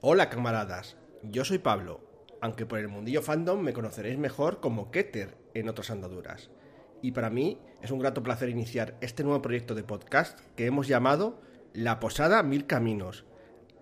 [0.00, 2.00] Hola camaradas, yo soy Pablo,
[2.40, 6.50] aunque por el mundillo fandom me conoceréis mejor como Keter en otras andaduras.
[7.02, 10.86] Y para mí es un grato placer iniciar este nuevo proyecto de podcast que hemos
[10.86, 11.40] llamado
[11.72, 13.24] La Posada Mil Caminos.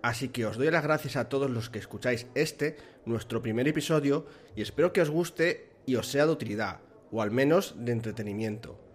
[0.01, 4.25] Así que os doy las gracias a todos los que escucháis este, nuestro primer episodio,
[4.55, 6.79] y espero que os guste y os sea de utilidad,
[7.11, 8.86] o al menos de entretenimiento.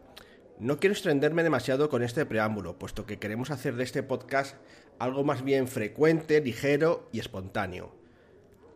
[0.62, 4.54] No quiero extenderme demasiado con este preámbulo, puesto que queremos hacer de este podcast
[5.00, 7.96] algo más bien frecuente, ligero y espontáneo.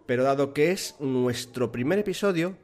[0.04, 2.58] Pero dado que es nuestro primer episodio,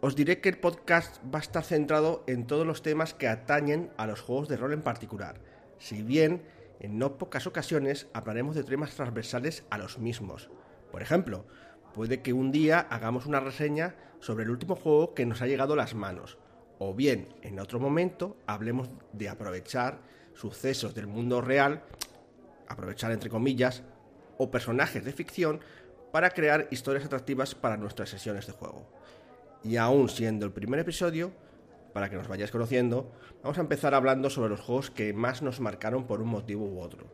[0.00, 3.90] os diré que el podcast va a estar centrado en todos los temas que atañen
[3.98, 5.42] a los juegos de rol en particular,
[5.78, 6.44] si bien
[6.80, 10.48] en no pocas ocasiones hablaremos de temas transversales a los mismos.
[10.90, 11.44] Por ejemplo,
[11.92, 15.74] puede que un día hagamos una reseña sobre el último juego que nos ha llegado
[15.74, 16.38] a las manos,
[16.78, 19.98] o bien en otro momento hablemos de aprovechar
[20.34, 21.82] sucesos del mundo real,
[22.68, 23.82] aprovechar entre comillas,
[24.38, 25.60] o personajes de ficción
[26.12, 28.86] para crear historias atractivas para nuestras sesiones de juego.
[29.62, 31.32] Y aún siendo el primer episodio,
[31.92, 33.10] para que nos vayáis conociendo,
[33.42, 36.80] vamos a empezar hablando sobre los juegos que más nos marcaron por un motivo u
[36.80, 37.06] otro.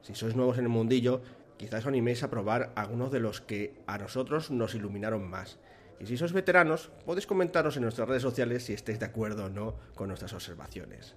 [0.00, 1.22] Si sois nuevos en el mundillo,
[1.58, 5.58] quizás os animéis a probar algunos de los que a nosotros nos iluminaron más.
[6.02, 9.48] Y si sois veteranos, podéis comentaros en nuestras redes sociales si estáis de acuerdo o
[9.48, 11.14] no con nuestras observaciones.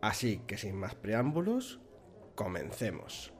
[0.00, 1.80] Así que sin más preámbulos,
[2.36, 3.33] comencemos.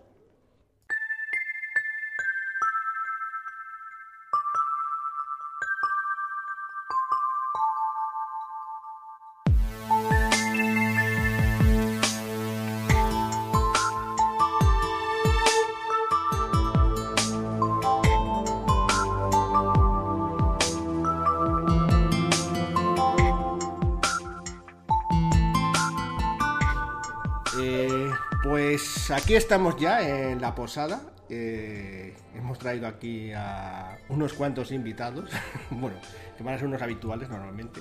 [29.14, 31.00] Aquí estamos ya en la posada.
[31.30, 35.30] Eh, hemos traído aquí a unos cuantos invitados,
[35.70, 35.96] bueno,
[36.36, 37.80] que van a ser unos habituales normalmente.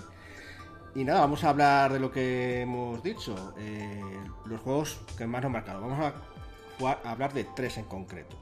[0.96, 4.02] Y nada, vamos a hablar de lo que hemos dicho, eh,
[4.46, 5.82] los juegos que más nos han marcado.
[5.82, 6.14] Vamos a,
[6.80, 8.38] jugar- a hablar de tres en concreto.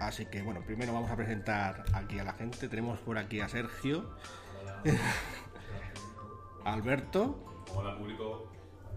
[0.00, 2.68] Así que bueno, primero vamos a presentar aquí a la gente.
[2.68, 4.10] Tenemos por aquí a Sergio,
[6.64, 8.50] Alberto Hola público.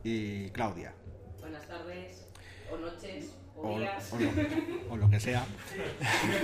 [0.04, 0.96] y Claudia.
[1.42, 2.25] Buenas tardes,
[2.72, 4.12] o noches, O, o días.
[4.14, 4.30] o lo,
[4.94, 5.46] o lo que sea.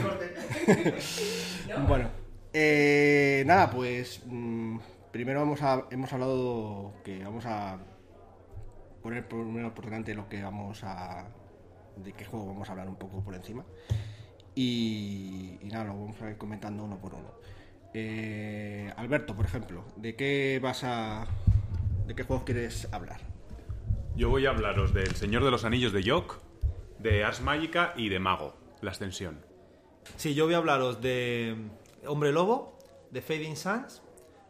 [1.69, 1.87] ¿No?
[1.87, 2.09] Bueno,
[2.53, 4.77] eh, nada, pues mm,
[5.11, 7.79] primero vamos a, hemos hablado que vamos a
[9.01, 11.27] poner primero por delante lo que vamos a...
[11.97, 13.65] de qué juego vamos a hablar un poco por encima.
[14.53, 17.31] Y, y nada, lo vamos a ir comentando uno por uno.
[17.93, 21.25] Eh, Alberto, por ejemplo, ¿de qué vas a...
[22.05, 23.21] de qué juegos quieres hablar?
[24.15, 26.39] Yo voy a hablaros del Señor de los Anillos de Yok,
[26.99, 29.39] de Ars Magica y de Mago, la extensión.
[30.17, 31.55] Sí, yo voy a hablaros de
[32.05, 32.77] Hombre Lobo,
[33.09, 34.01] de Fading Suns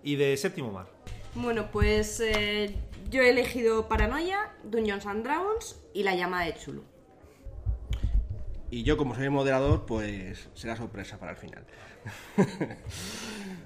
[0.03, 0.87] y de Séptimo Mar.
[1.35, 2.75] Bueno, pues eh,
[3.09, 6.83] yo he elegido Paranoia, Dungeons and Dragons y La llama de Chulu.
[8.71, 11.65] Y yo, como soy el moderador, pues será sorpresa para el final.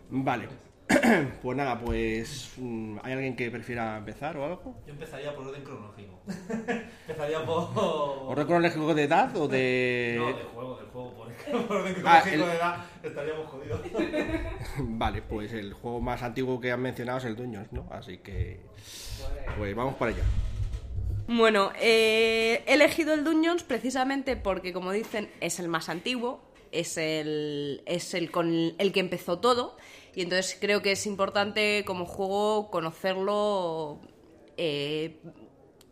[0.10, 0.50] vale.
[1.42, 2.52] pues nada, pues.
[2.58, 4.76] mm, ¿Hay alguien que prefiera empezar o algo?
[4.86, 6.20] Yo empezaría por orden cronológico.
[7.08, 7.70] empezaría por...
[7.76, 10.16] ¿Orden cronológico de edad o de.?
[10.18, 11.14] No, del juego, del juego.
[11.16, 13.82] Por, por orden Ah, cronológico el- de edad estaríamos jodidos.
[14.80, 17.88] Vale, pues el juego más antiguo que han mencionado es el Duños, ¿no?
[17.92, 18.60] Así que.
[19.58, 20.24] Pues vamos para allá.
[21.28, 26.40] Bueno, eh, he elegido el Dungeons precisamente porque, como dicen, es el más antiguo,
[26.72, 29.76] es el, es el con el que empezó todo,
[30.16, 34.00] y entonces creo que es importante como juego conocerlo
[34.58, 35.18] eh,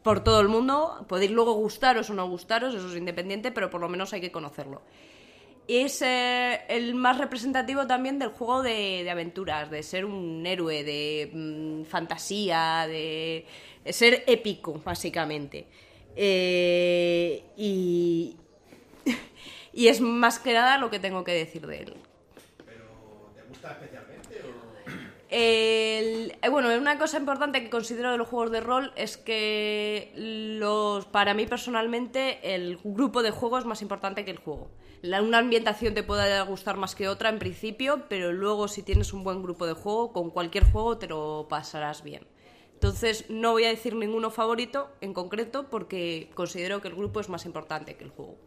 [0.01, 1.05] por todo el mundo.
[1.07, 4.31] Podéis luego gustaros o no gustaros, eso es independiente, pero por lo menos hay que
[4.31, 4.81] conocerlo.
[5.67, 10.83] Es eh, el más representativo también del juego de, de aventuras, de ser un héroe,
[10.83, 13.45] de mm, fantasía, de,
[13.85, 15.67] ser épico, básicamente.
[16.15, 18.35] Eh, y,
[19.73, 21.93] y es más que nada lo que tengo que decir de él.
[23.35, 23.79] ¿Te gusta?
[25.35, 30.11] El- eh, bueno, una cosa importante que considero de los juegos de rol es que
[30.15, 34.69] los, para mí personalmente el grupo de juego es más importante que el juego.
[35.01, 39.23] Una ambientación te puede gustar más que otra en principio, pero luego si tienes un
[39.23, 42.27] buen grupo de juego, con cualquier juego te lo pasarás bien.
[42.75, 47.29] Entonces no voy a decir ninguno favorito en concreto porque considero que el grupo es
[47.29, 48.37] más importante que el juego.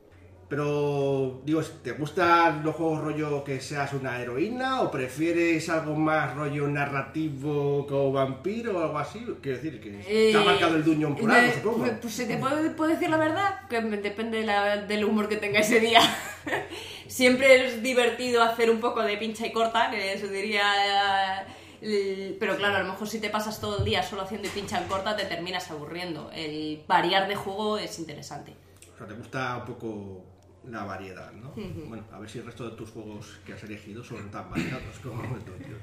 [0.48, 6.36] Pero, digo, ¿te gustan los juegos rollo que seas una heroína o prefieres algo más
[6.36, 9.18] rollo narrativo como vampiro o algo así?
[9.42, 11.86] Quiero decir, que te ha Eh, marcado el Dungeon por algo, supongo.
[12.00, 15.36] Pues si te puedo, puedo decir la verdad, que depende de la- del humor que
[15.36, 16.00] tenga ese día.
[17.08, 21.44] Siempre es divertido hacer un poco de pincha y corta, que se diría...
[21.82, 24.50] eh, Pero claro, a lo mejor si te pasas todo el día solo haciendo y
[24.50, 26.30] pincha en corta, te terminas aburriendo.
[26.32, 28.54] El variar de juego es interesante.
[28.94, 30.24] O sea, te gusta un poco
[30.64, 31.52] la variedad, ¿no?
[31.88, 34.98] Bueno, a ver si el resto de tus juegos que has elegido son tan variados
[35.02, 35.76] como el tuyo.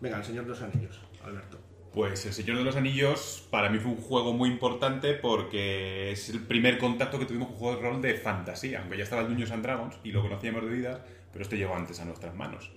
[0.00, 1.58] Venga, el Señor de los Anillos, Alberto.
[1.94, 6.28] Pues El Señor de los Anillos para mí fue un juego muy importante porque es
[6.28, 9.22] el primer contacto que tuvimos con un juego de rol de fantasía, aunque ya estaba
[9.22, 12.34] el Dungeons and Dragons y lo conocíamos de vida, pero este llegó antes a nuestras
[12.34, 12.72] manos.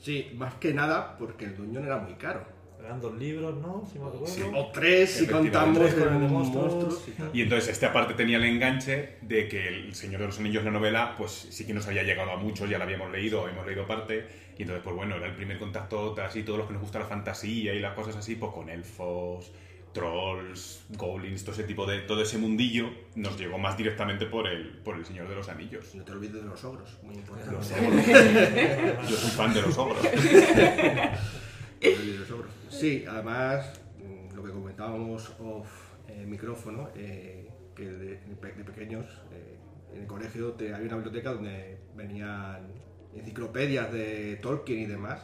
[0.00, 2.46] Sí, más que nada porque el Dungeon era muy caro.
[2.84, 3.88] Eran dos libros, ¿no?
[3.90, 4.26] Si me acuerdo.
[4.26, 4.42] Sí.
[4.54, 6.74] O tres si contamos Tres con el de monstruos.
[6.74, 7.30] monstruos y tal.
[7.32, 10.70] Y entonces este aparte tenía el enganche de que El Señor de los Anillos, la
[10.70, 13.86] novela, pues sí que nos había llegado a muchos, ya la habíamos leído, hemos leído
[13.86, 14.26] parte,
[14.58, 17.06] y entonces pues bueno, era el primer contacto así, todos los que nos gusta la
[17.06, 19.52] fantasía y las cosas así, pues con elfos,
[19.92, 24.78] trolls, goblins, todo ese tipo de, todo ese mundillo, nos llegó más directamente por el,
[24.78, 25.94] por el Señor de los Anillos.
[25.94, 27.52] No te olvides de los ogros, muy importante.
[27.52, 28.06] Los ogros.
[29.10, 29.98] Yo soy fan de los ogros.
[31.86, 32.50] Ogros.
[32.68, 38.64] Sí, además, mm, lo que comentábamos off eh, micrófono, eh, que de, de pe- de
[38.64, 39.56] pequeños eh,
[39.94, 42.68] en el colegio te- había una biblioteca donde venían
[43.14, 45.20] enciclopedias de Tolkien y demás.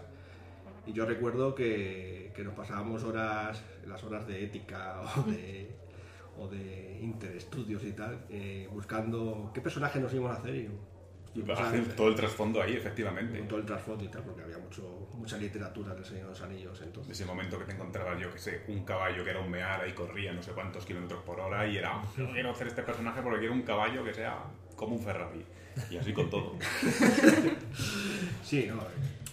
[0.86, 5.70] Y yo recuerdo que, que nos pasábamos horas, las horas de ética o de,
[6.38, 10.70] o de interestudios y tal, eh, buscando qué personaje nos íbamos a hacer y,
[11.34, 11.94] y ¿sabes?
[11.94, 13.42] todo el trasfondo ahí, efectivamente.
[13.42, 16.80] todo el trasfondo y tal, porque había mucho, mucha literatura del Señor de los Anillos
[16.82, 17.12] entonces.
[17.12, 19.92] Ese momento que te encontrabas, yo que sé, un caballo que era un meara y
[19.92, 23.40] corría no sé cuántos kilómetros por hora y era, "Yo quiero hacer este personaje porque
[23.40, 24.38] quiero un caballo que sea
[24.76, 25.44] como un Ferrari.
[25.90, 26.54] Y así con todo.
[28.42, 28.78] Sí, no,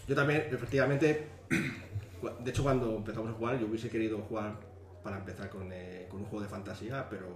[0.08, 4.56] yo también, efectivamente, de hecho cuando empezamos a jugar, yo hubiese querido jugar
[5.04, 7.28] para empezar con, eh, con un juego de fantasía, pero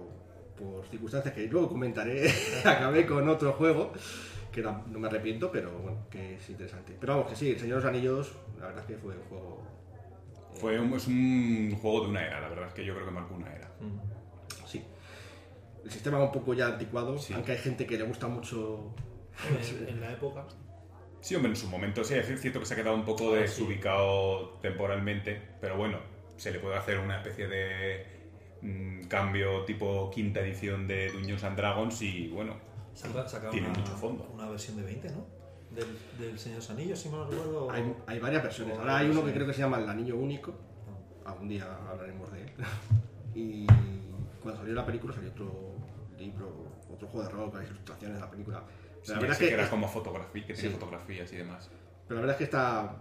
[0.58, 2.30] por circunstancias que luego comentaré,
[2.64, 3.92] acabé con otro juego,
[4.50, 6.96] que no, no me arrepiento, pero bueno, que es interesante.
[7.00, 9.22] Pero vamos, que sí, El Señor de los Anillos, la verdad es que fue un
[9.24, 9.62] juego...
[10.54, 13.12] Fue un, es un juego de una era, la verdad es que yo creo que
[13.12, 13.70] marcó una era.
[14.66, 14.84] Sí.
[15.84, 17.32] El sistema va un poco ya anticuado, Sí.
[17.32, 18.94] aunque hay gente que le gusta mucho...
[19.80, 20.44] En, en la época.
[21.20, 24.58] Sí, hombre, en su momento sí, es cierto que se ha quedado un poco desubicado
[24.60, 25.98] temporalmente, pero bueno,
[26.36, 28.06] se le puede hacer una especie de
[28.62, 32.56] mm, cambio tipo quinta edición de Dungeons and Dragons y bueno,
[33.26, 34.30] sacaron Tiene una, mucho fondo.
[34.34, 35.26] una versión de 20, ¿no?
[35.70, 35.86] Del,
[36.18, 37.70] del Señor de los Anillos, si me lo recuerdo.
[37.70, 38.78] Hay, hay varias versiones.
[38.78, 40.52] Ahora hay uno que creo que se llama El Anillo Único.
[41.24, 42.50] Algún día hablaremos de él.
[43.34, 43.64] Y
[44.42, 45.52] cuando salió la película salió otro
[46.18, 46.50] libro,
[46.92, 48.64] otro juego de rol con las ilustraciones de la película.
[48.66, 50.76] Pero sí, la verdad es que que, era como fotografía, que tenía Sí.
[50.76, 51.70] fotografías y demás.
[52.08, 52.96] pero la verdad es que está.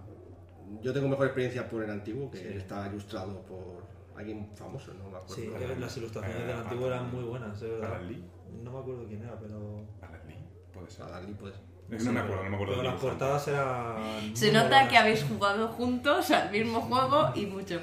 [0.83, 2.47] Yo tengo mejor experiencia por el antiguo, que Sí.
[2.57, 3.83] está ilustrado por
[4.15, 5.33] alguien famoso, no me acuerdo.
[5.33, 5.49] Sí,
[5.79, 7.95] las ilustraciones Eh, del antiguo eran muy buenas, es verdad.
[7.95, 8.23] Alan Lee.
[8.63, 9.85] No me acuerdo quién era, pero.
[10.01, 10.35] Alan Lee,
[10.73, 11.05] puede ser.
[11.05, 11.53] Alan Lee, pues.
[11.91, 12.73] Es que no me acuerdo, no me acuerdo.
[12.77, 14.35] Pero las portadas eran.
[14.35, 14.89] Se nota buenas.
[14.89, 17.79] que habéis jugado juntos al mismo juego y mucho.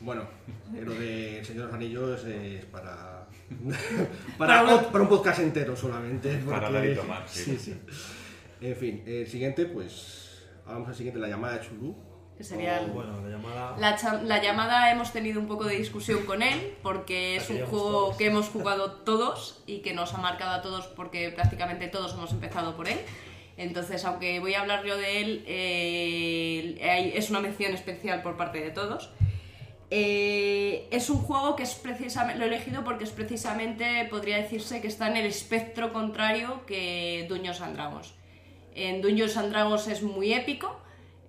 [0.00, 0.22] Bueno,
[0.74, 3.26] eh, lo de El Señor de los Anillos es para.
[4.38, 6.36] para, Para un podcast entero solamente.
[6.38, 7.44] Para porque- dar y tomar, sí.
[7.44, 7.80] sí, sí.
[8.60, 10.42] En fin, el siguiente, pues.
[10.66, 11.96] Vamos al siguiente, la llamada de Chulú.
[12.40, 13.76] Que sería Bueno, la llamada.
[13.78, 17.58] La, cha- la llamada hemos tenido un poco de discusión con él porque es un
[17.66, 18.16] juego todos.
[18.16, 22.32] que hemos jugado todos y que nos ha marcado a todos porque prácticamente todos hemos
[22.32, 22.98] empezado por él.
[23.58, 28.58] Entonces, aunque voy a hablar yo de él, eh, es una mención especial por parte
[28.62, 29.10] de todos.
[29.90, 34.80] Eh, es un juego que es precisamente, lo he elegido porque es precisamente, podría decirse
[34.80, 38.14] que está en el espectro contrario que Dungeons and Dragons.
[38.74, 40.80] En Dungeons and Dragons es muy épico,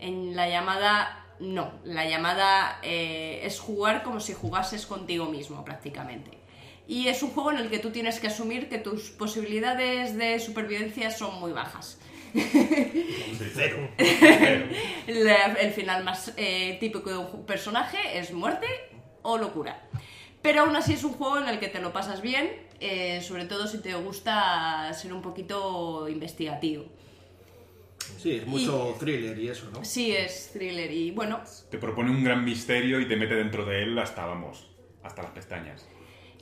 [0.01, 6.31] en la llamada no, la llamada eh, es jugar como si jugases contigo mismo prácticamente.
[6.87, 10.39] Y es un juego en el que tú tienes que asumir que tus posibilidades de
[10.39, 11.97] supervivencia son muy bajas.
[13.53, 13.89] Cero.
[15.07, 18.67] La- el final más eh, típico de un personaje es muerte
[19.21, 19.81] o locura.
[20.41, 23.45] Pero aún así es un juego en el que te lo pasas bien, eh, sobre
[23.45, 26.85] todo si te gusta ser un poquito investigativo.
[28.17, 29.83] Sí, es mucho thriller y eso, ¿no?
[29.83, 33.83] Sí, es thriller y bueno, Te propone un gran misterio y te mete dentro de
[33.83, 34.67] él hasta, vamos,
[35.03, 35.85] hasta las pestañas.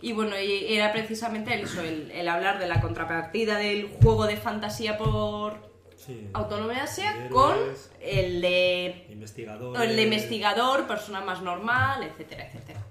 [0.01, 4.37] y bueno, y era precisamente eso, el, el hablar de la contrapartida del juego de
[4.37, 6.29] fantasía por Sí.
[6.33, 7.55] autonomía sea con
[8.01, 9.81] el de Investigador.
[9.81, 12.81] el de investigador, persona más normal, etcétera, etcétera.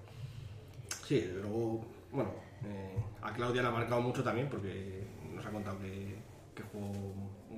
[1.06, 2.34] Sí, luego, bueno,
[2.66, 6.16] eh, a Claudia le ha marcado mucho también porque nos ha contado que,
[6.54, 6.92] que jugó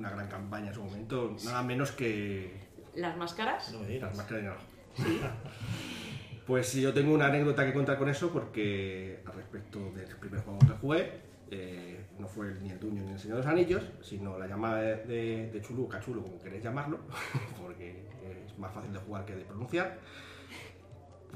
[0.00, 3.72] una gran campaña en su momento, nada menos que ¿Las máscaras?
[3.72, 5.34] No me las máscaras de naranja.
[6.46, 10.40] Pues sí, yo tengo una anécdota que contar con eso porque al respecto del primer
[10.40, 11.12] juego que jugué,
[11.50, 14.80] eh, no fue ni el Duño ni el Señor de los Anillos, sino la llamada
[14.80, 16.98] de, de, de Chulú, Cachulo, como queréis llamarlo,
[17.62, 19.98] porque es más fácil de jugar que de pronunciar.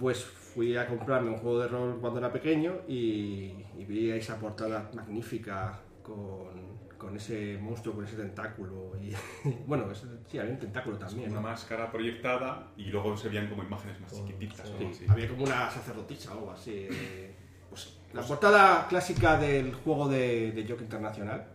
[0.00, 4.40] Pues fui a comprarme un juego de rol cuando era pequeño y, y vi esa
[4.40, 6.73] portada magnífica con,
[7.04, 8.92] con ese monstruo, con ese tentáculo.
[9.00, 9.12] Y,
[9.66, 9.86] bueno,
[10.26, 11.30] sí, había un tentáculo también.
[11.30, 11.48] Una ¿no?
[11.48, 14.68] máscara proyectada y luego se veían como imágenes más Con- chiquititas.
[14.78, 15.06] Sí, así.
[15.08, 16.88] había como una sacerdotisa o algo así.
[16.90, 17.34] eh,
[17.68, 21.46] pues, la portada clásica del juego de, de Jock Internacional,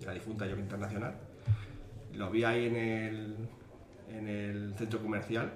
[0.00, 1.14] de la difunta Jock Internacional,
[2.14, 3.36] lo vi ahí en el,
[4.08, 5.52] en el centro comercial,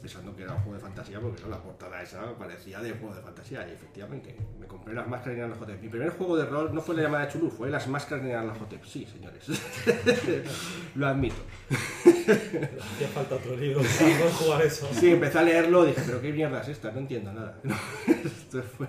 [0.00, 3.14] pensando que era un juego de fantasía, porque claro, la portada esa parecía de juego
[3.14, 5.82] de fantasía, y efectivamente, me compré las máscaras de Nyarlathotep.
[5.82, 8.30] Mi primer juego de rol no fue la llamada de Chulú, fue las máscaras de
[8.30, 8.84] Nyarlathotep.
[8.84, 9.46] Sí, señores,
[10.94, 11.36] lo admito.
[11.70, 14.88] Hacía falta otro libro para poder jugar eso.
[14.92, 17.60] Sí, empecé a leerlo y dije, pero qué mierda es esta, no entiendo nada.
[18.24, 18.86] Esto fue,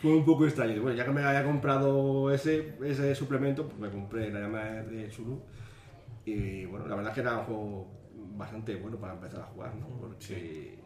[0.00, 0.80] fue un poco extraño.
[0.82, 5.08] Bueno, ya que me había comprado ese, ese suplemento, pues me compré la llama de
[5.10, 5.42] Chulu.
[6.24, 7.96] Y bueno, la verdad es que era un juego
[8.36, 9.88] bastante bueno para empezar a jugar, ¿no?
[10.00, 10.78] Porque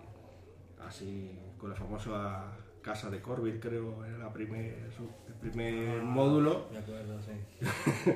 [0.86, 2.44] así, con la famosa
[2.82, 6.68] casa de Corbett, creo, era la primer, su- el primer módulo.
[6.72, 7.32] Me acuerdo, sí.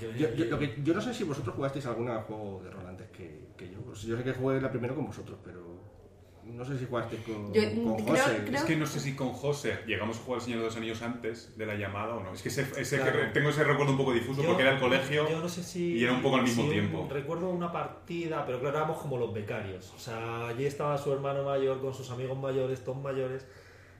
[0.00, 3.08] Yo, yo- lo que- yo no sé si vosotros jugasteis algún juego de rol antes
[3.10, 3.80] que, que yo.
[3.80, 5.69] Pues yo sé que jugué la primero con vosotros, pero
[6.56, 8.42] no sé si jugasteis con, Yo, con creo- José.
[8.44, 10.76] creo- Es que no sé si con José llegamos a jugar el Señor de los
[10.76, 12.32] Anillos antes de la llamada o no.
[12.32, 13.18] Es que, ese, ese que Claro.
[13.20, 15.28] re- tengo ese recuerdo un poco difuso Yo- porque era el colegio.
[15.28, 15.94] Yo no sé si.
[15.96, 17.08] y era un poco al mismo si un- tiempo.
[17.10, 19.92] Recuerdo una partida, pero claro, éramos como los becarios.
[19.96, 23.46] O sea, allí estaba su hermano mayor con sus amigos mayores, todos mayores.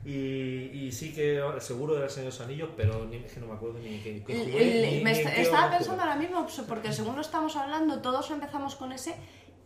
[0.03, 3.49] Y, y sí que seguro era el Señor de los Anillos, pero ni, que no
[3.49, 4.43] me acuerdo ni El- jugué.
[4.87, 7.55] el- ni- me ni est- en qué estaba pensando ahora mismo, porque según lo estamos
[7.55, 9.15] hablando, todos empezamos con ese.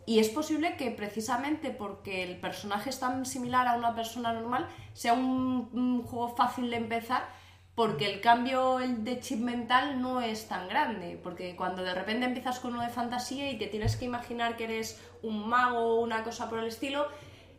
[0.05, 4.67] Y es posible que precisamente porque el personaje es tan similar a una persona normal,
[4.93, 7.27] sea un, juego fácil de empezar,
[7.73, 11.19] porque el cambio de chip mental no es tan grande.
[11.21, 14.65] Porque cuando de repente empiezas con uno de fantasía y te tienes que imaginar que
[14.65, 17.07] eres un mago o una cosa por el estilo,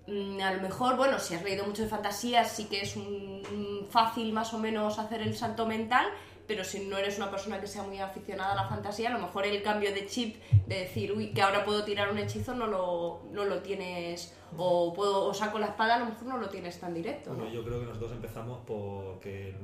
[0.06, 3.86] Mm, a lo mejor, bueno, si has leído mucho de fantasía, sí que es un
[3.90, 6.06] fácil más o menos hacer el salto mental,
[6.46, 9.18] pero si no eres una persona que sea muy aficionada a la fantasía, a lo
[9.18, 10.36] mejor el cambio de chip,
[10.66, 14.92] de decir, uy, que ahora puedo tirar un hechizo, no lo, no lo tienes, o,
[14.94, 17.30] puedo, o saco la espada, a lo mejor no lo tienes tan directo.
[17.30, 17.36] ¿no?
[17.38, 19.54] Bueno, yo creo que nosotros empezamos porque el,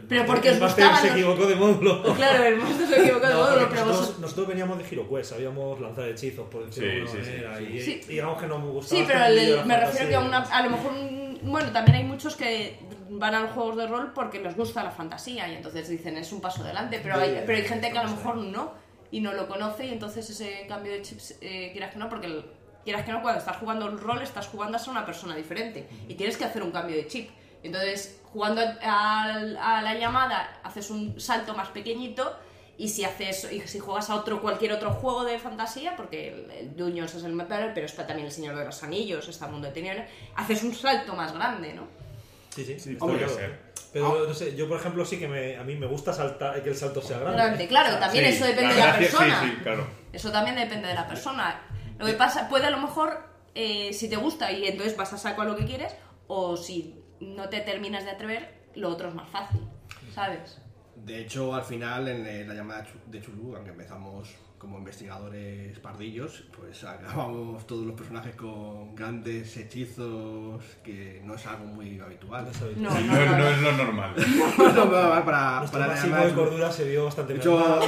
[0.00, 2.02] el Pero máster- porque el os máster gustaban se los- equivocó de módulo.
[2.16, 5.30] Claro, el monstruo se equivocó de No, módulo, pero nosotros, vosotros- nosotros veníamos de HeroQuest,
[5.30, 7.64] sabíamos lanzar hechizos, por decirlo de Sí, alguna sí, sí, manera, sí.
[7.76, 8.00] y Sí.
[8.04, 9.00] y digamos que nos gustaba.
[9.00, 11.38] Sí, pero este el- de la me refiero que a, una, a lo mejor, un-
[11.42, 12.78] bueno, también hay muchos que
[13.20, 16.32] van a los juegos de rol porque les gusta la fantasía y entonces dicen es
[16.32, 18.72] un paso adelante, pero hay, pero hay gente que a lo mejor no
[19.12, 22.26] y no lo conoce y entonces ese cambio de chips, eh, quieras que no, porque
[22.26, 22.44] el-
[22.84, 25.88] quieras que no, cuando estás jugando el rol estás jugando a ser una persona diferente
[26.08, 27.30] y tienes que hacer un cambio de chip.
[27.62, 29.24] Entonces, jugando a,
[29.60, 32.34] a la llamada, haces un salto más pequeñito
[32.78, 36.50] y si haces y si juegas a otro cualquier otro juego de fantasía, porque el,
[36.50, 39.52] el Dungeons es el mejor, pero está también el Señor de los Anillos, está el
[39.52, 41.82] Mundo de Tinieblas, haces un salto más grande, ¿no?
[42.54, 43.34] Sí, sí, Sí, podría claro.
[43.34, 43.70] ser.
[43.92, 46.70] Pero no sé, yo por ejemplo sí que me, a mí me gusta saltar, que
[46.70, 47.36] el salto sea grande.
[47.42, 49.40] Grande, claro, también Sí, eso depende la de la persona.
[49.42, 49.86] Sí, sí, claro.
[50.12, 51.62] Eso también depende de la persona.
[51.98, 53.18] Lo que pasa, puede a lo mejor,
[53.54, 55.94] eh, si te gusta y entonces vas a saco a lo que quieres,
[56.28, 59.60] o si no te terminas de atrever, lo otro es más fácil,
[60.14, 60.58] ¿sabes?
[60.96, 64.28] De hecho, al final, en eh, la llamada de Chulú, aunque empezamos
[64.60, 71.64] como investigadores pardillos, pues acabamos todos los personajes con grandes hechizos, que no es algo
[71.64, 72.46] muy habitual.
[72.76, 72.90] No.
[72.90, 74.14] No, Sí, no, es lo normal.
[74.56, 77.80] Para, para máximo llamada de cordura se vio bastante mermado.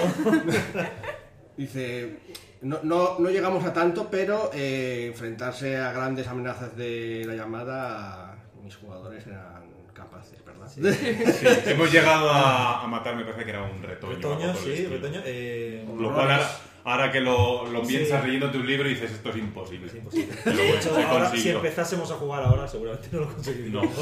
[1.59, 2.21] dice,
[2.63, 8.35] no, no, no llegamos a tanto, pero eh, enfrentarse a grandes amenazas de la llamada,
[8.63, 9.62] mis jugadores eran
[9.93, 10.69] capaces, ¿verdad?
[10.73, 14.15] Sí, hemos llegado a, a matar, me parece que era un retoño.
[14.15, 15.21] Retoño, sí, retoño.
[15.25, 16.51] Eh, Lo cual ahora,
[16.85, 17.97] ahora que lo, lo Sí.
[17.97, 19.87] piensas leyéndote un libro y dices esto es imposible.
[19.89, 20.35] es imposible.
[20.45, 23.33] Pero De bueno, hecho, ahora, si empezásemos a jugar ahora, seguramente no lo No.
[23.35, 23.97] conseguiríamos.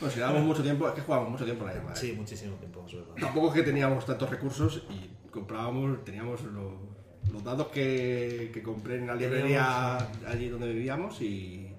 [0.00, 1.96] Pues si dábamos mucho tiempo, es que jugábamos mucho tiempo en la llamada.
[1.96, 3.14] Sí, muchísimo tiempo, es verdad.
[3.20, 6.72] Tampoco es que teníamos tantos recursos y comprábamos, teníamos los,
[7.32, 11.72] los dados que, que compré en la librería allí donde vivíamos y...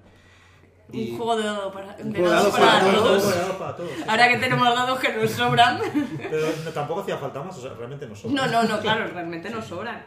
[0.92, 3.04] y- Un juego de dados para, de juego dados para para todos.
[3.04, 3.24] todos.
[3.36, 4.04] Bueno, para todos, sí.
[4.08, 5.80] Ahora que tenemos dados que nos sobran.
[6.18, 8.36] Pero no, tampoco hacía falta más, o sea, realmente no sobra.
[8.48, 10.04] No, no, no, claro, realmente nos sobran.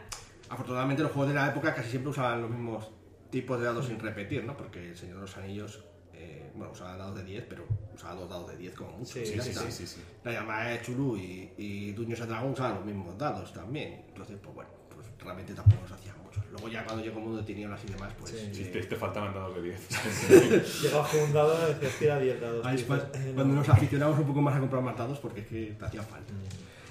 [0.49, 2.89] Afortunadamente los juegos de la época casi siempre usaban los mismos
[3.29, 4.57] tipos de dados sin repetir, ¿no?
[4.57, 8.29] Porque el Señor de los Anillos, eh, bueno, usaba dados de 10, pero usaba dos
[8.29, 9.13] dados de 10 como mucho.
[9.13, 10.03] Sí, Sí, sí, sí, sí, sí.
[10.25, 14.03] La llamada de Chulu y, y Dungeons and Dragons usaban los mismos dados también.
[14.09, 16.20] Entonces, pues bueno, pues realmente tampoco nos hacía mucho.
[16.51, 18.31] Luego ya cuando llegó Mundo de Tinieblas y demás, pues...
[18.31, 18.49] Sí.
[18.53, 20.81] Sí, eh, te, te faltaban dados de 10.
[20.83, 22.65] Llegabas con un dado y decías, tira 10 dados.
[22.65, 23.35] ahí Y es cua- dices, eh, no.
[23.35, 26.03] cuando nos aficionamos un poco más a comprar más dados porque es que te hacía
[26.03, 26.33] falta.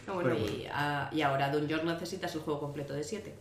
[0.08, 3.34] Ah, bueno, Pero y, ah, y ahora Dungeons necesitas el juego completo de 7.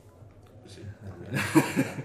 [0.68, 1.42] Sí, también.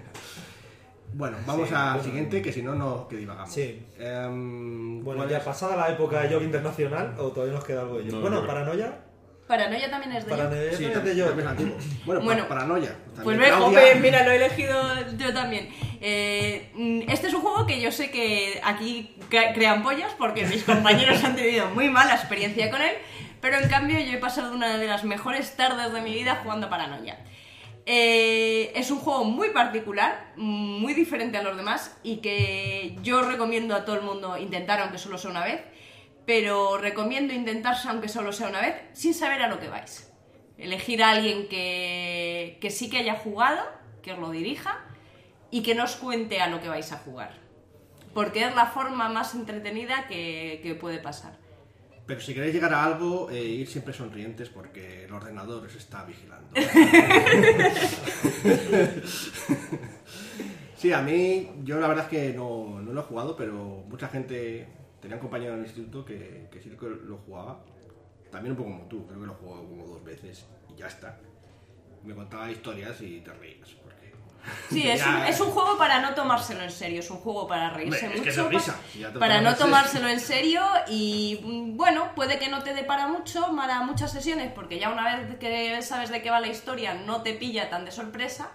[1.13, 2.03] bueno, vamos Sí, al bueno.
[2.03, 3.53] siguiente, que si no, no, que divagamos.
[3.53, 3.85] Sí.
[3.99, 5.43] Em, Bueno, ¿cuál ya es?
[5.43, 8.15] pasada la época de York Internacional, o todavía nos queda algo de York.
[8.15, 8.99] No, bueno, yo Paranoia.
[9.47, 10.37] Paranoia también es de yo.
[10.37, 11.77] Paranoia Sí, es también de es antiguo.
[12.05, 12.43] Bueno, Bueno.
[12.43, 12.95] pa- paranoia.
[13.23, 14.81] Pues Claudia- jope, mira, lo he elegido
[15.17, 15.69] yo también.
[16.01, 20.63] Eh, este es un juego que yo sé que aquí cre- crean pollas porque mis
[21.03, 22.93] compañeros han tenido muy mala experiencia con él,
[23.39, 26.69] pero en cambio yo he pasado una de las mejores tardes de mi vida jugando
[26.69, 27.19] Paranoia.
[27.87, 33.75] Eh, es un juego muy particular, muy diferente a los demás y que yo recomiendo
[33.75, 35.61] a todo el mundo intentar aunque solo sea una vez,
[36.25, 40.11] pero recomiendo intentarse aunque solo sea una vez sin saber a lo que vais.
[40.57, 43.61] Elegir a alguien que, que sí que haya jugado,
[44.01, 44.85] que os lo dirija
[45.51, 47.33] y que no os cuente a lo que vais a jugar.
[48.13, 51.37] Porque es la forma más entretenida que, que puede pasar.
[52.05, 56.05] Pero si queréis llegar a algo, eh, ir siempre sonrientes porque el ordenador os está
[56.05, 56.53] vigilando.
[60.77, 64.07] sí, a mí, yo la verdad es que no, no lo he jugado, pero mucha
[64.07, 64.67] gente,
[65.05, 67.59] tenía un compañero en el instituto que, que sí que lo jugaba.
[68.31, 71.19] También un poco como tú, creo que lo jugó como dos veces y ya está.
[72.03, 73.69] Me contaba historias y te reías.
[73.83, 74.15] Porque...
[74.69, 77.69] Sí, es un, es un juego para no tomárselo en serio, es un juego para
[77.69, 78.79] reírse es mucho, risa,
[79.19, 83.07] para tomas no tomárselo en serio y mm, bueno, puede que no te dé para
[83.07, 86.95] mucho, para muchas sesiones, porque ya una vez que sabes de qué va la historia
[86.95, 88.51] no te pilla tan de sorpresa,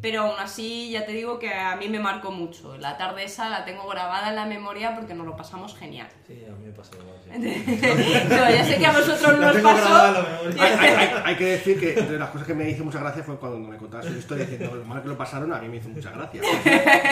[0.00, 2.76] pero aún así ya te digo que a mí me marcó mucho.
[2.76, 6.08] La tarde esa la tengo grabada en la memoria porque nos lo pasamos genial.
[6.26, 7.16] Sí, a mí me pasó igual.
[7.24, 7.64] sí.
[8.28, 10.26] No, ya sé que a vosotros en la pasó.
[10.60, 13.22] Hay, hay- hay- hay que decir que entre las cosas que me hizo mucha gracia
[13.22, 15.76] fue cuando me contabas su historia diciendo lo mal que lo pasaron, a mí me
[15.78, 16.40] hizo mucha gracia.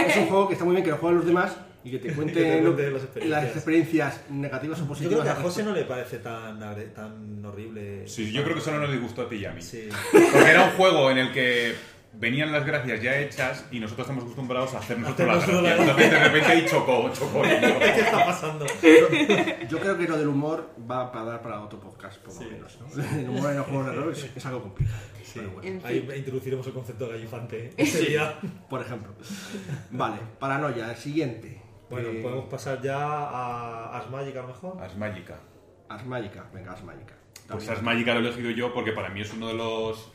[0.06, 2.12] Es un juego que está muy bien que lo jueguen los demás y que te
[2.14, 3.44] cuenten te lo- cuenten las experiencias.
[3.44, 5.20] las experiencias negativas o Yo positivas.
[5.22, 6.58] creo que a José no le parece tan,
[6.94, 8.06] tan horrible.
[8.08, 9.60] Sí, yo creo que solo nos disgustó a ti y a mí.
[9.62, 9.88] Sí.
[10.12, 11.74] Porque era un juego en el que
[12.16, 15.78] venían las gracias ya hechas y nosotros estamos acostumbrados a hacer nosotros las Hacer gracias.
[15.78, 17.42] nosotros Entonces de repente ahí chocó, chocó.
[17.42, 18.66] ¿Qué está pasando?
[19.68, 22.46] Yo creo que lo del humor va para dar para otro podcast, por lo Sí.
[22.50, 22.78] menos.
[22.80, 23.02] ¿no?
[23.20, 24.98] El humor en los juegos de rol es, es algo complicado.
[25.22, 25.32] Sí.
[25.34, 26.10] Pero bueno, En fin.
[26.10, 27.66] Ahí introduciremos el concepto de gallifante.
[27.66, 27.74] ¿eh?
[27.76, 28.38] Ese día.
[28.70, 29.12] por ejemplo.
[29.90, 31.60] Vale, paranoia, el siguiente.
[31.90, 34.82] Bueno, Eh, podemos pasar ya a a lo mejor.
[34.82, 37.14] Ars Magica, venga, Ars Magica.
[37.48, 40.10] Pues Magica lo he elegido yo porque para mí es uno de los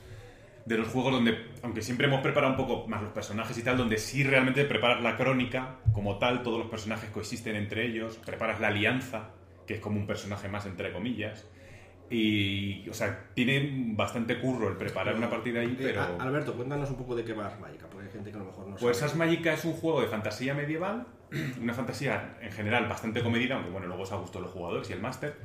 [0.70, 3.76] de los juegos donde, aunque siempre hemos preparado un poco más los personajes y tal,
[3.76, 8.60] donde sí realmente preparas la crónica como tal, todos los personajes coexisten entre ellos, preparas
[8.60, 9.32] la alianza,
[9.66, 11.48] que es como un personaje más entre comillas,
[12.12, 16.22] y, o sea, tiene bastante curro el preparar una partida ahí, Eh, pero...
[16.22, 18.46] Alberto, cuéntanos un poco de qué va Ars Magica, porque hay gente que a lo
[18.46, 19.10] mejor no Pues sabe.
[19.12, 21.08] Ars Magica es un juego de fantasía medieval,
[21.62, 24.94] una fantasía en general bastante comedida, aunque bueno, luego os ha gustado los jugadores y
[24.94, 25.36] el máster,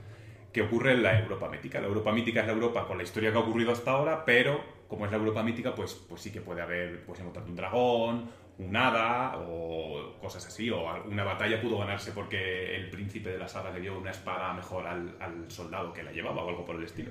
[0.54, 1.80] que ocurre en la Europa mítica.
[1.80, 4.62] La Europa mítica es la Europa con la historia que ha ocurrido hasta ahora, pero
[4.86, 8.30] como es la Europa mítica, pues, pues sí que puede haber, pues encontrarte un dragón,
[8.58, 13.56] un hada o cosas así, o una batalla pudo ganarse porque el príncipe de las
[13.56, 16.84] hadas le dio una espada mejor al, soldado que la llevaba o algo por el
[16.84, 17.10] estilo.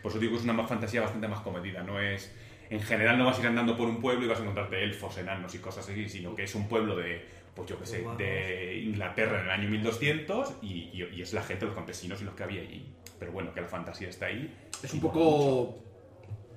[0.00, 2.34] Por eso digo que es una más fantasía bastante más comedida, no es...
[2.70, 5.16] En general no vas a ir andando por un pueblo y vas a encontrarte elfos,
[5.16, 7.24] enanos y cosas así, sino que es un pueblo de,
[7.58, 8.18] pues yo qué sé, Humanos.
[8.18, 12.24] de Inglaterra en el año 1200 y, y- y es la gente, los campesinos y
[12.24, 12.94] los que había allí.
[13.18, 14.54] Pero bueno, que la fantasía está ahí.
[14.82, 15.78] Es un poco.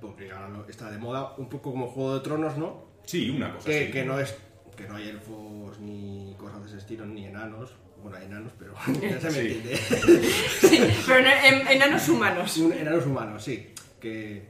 [0.00, 2.84] Porque ahora no- está de moda, un poco como Juego de Tronos, ¿no?
[3.04, 3.92] Sí, una cosa Que, así.
[3.92, 4.36] que no es.
[4.76, 7.70] Que no hay elfos ni cosas de ese estilo, ni enanos.
[8.02, 9.38] Bueno, hay enanos, pero ya se me Sí.
[9.40, 9.76] entiende.
[10.60, 12.56] Sí, pero en, en- enanos humanos.
[12.58, 13.68] Un- enanos humanos, sí.
[14.00, 14.48] Que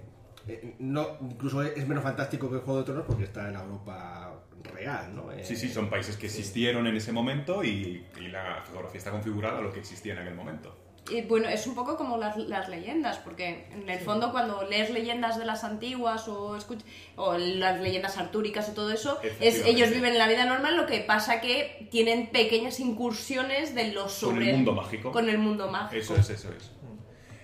[0.48, 3.62] eh, no, incluso es menos fantástico que el Juego de Tronos porque está en la
[3.62, 5.30] Europa real, ¿no?
[5.32, 9.10] Eh, Sí, sí, son países que existieron en ese momento y, y la geografía está
[9.10, 10.76] configurada a lo que existía en aquel momento.
[11.10, 14.88] Y bueno, es un poco como las, las leyendas, porque en el fondo cuando lees
[14.90, 16.84] leyendas de las antiguas o, escuch-
[17.16, 21.00] o las leyendas artúricas o todo eso, es, ellos viven la vida normal, lo que
[21.00, 25.10] pasa que tienen pequeñas incursiones de los Con sobre el mundo mágico.
[25.10, 26.00] Con el mundo mágico.
[26.00, 26.70] Eso es, eso es.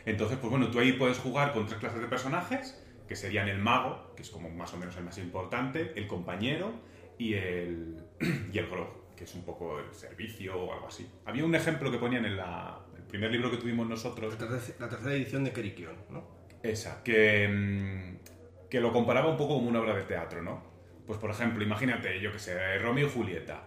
[0.07, 3.59] Entonces, pues bueno, tú ahí puedes jugar con tres clases de personajes, que serían el
[3.59, 6.73] mago, que es como más o menos el más importante, el compañero
[7.19, 7.97] y el,
[8.53, 11.09] y el grog, que es un poco el servicio o algo así.
[11.27, 14.75] Había un ejemplo que ponían en la- el primer libro que tuvimos nosotros, La terce-
[14.79, 16.25] la tercera edición de Kerikion, ¿no?
[16.63, 20.63] esa, que, mm, que lo comparaba un poco como una obra de teatro, ¿no?
[21.07, 23.63] Pues por ejemplo, imagínate, yo que sé, Romeo y Julieta.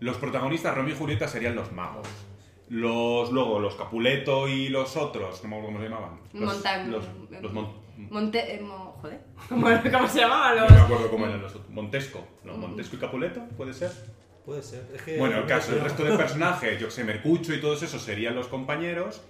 [0.00, 2.06] Los protagonistas, Romeo y Julieta, serían los magos.
[2.68, 6.20] Los, luego, los Capuleto y los otros, no me acuerdo cómo se llamaban.
[6.32, 7.04] Los, Monta- los,
[7.42, 8.54] los Mon- Monte...
[8.54, 9.20] eh, mo- joder.
[9.48, 10.72] ¿Cómo, cómo se llamaban no los...?
[10.72, 11.70] me acuerdo cómo eran los otros.
[11.70, 12.26] Montesco.
[12.44, 13.90] No, Montesco y Capuleto, puede ser.
[14.44, 14.86] Puede ser.
[14.94, 17.82] Es que Bueno, el caso, el resto de personajes, yo que sé, Mercucho y todos
[17.82, 19.22] esos serían los compañeros.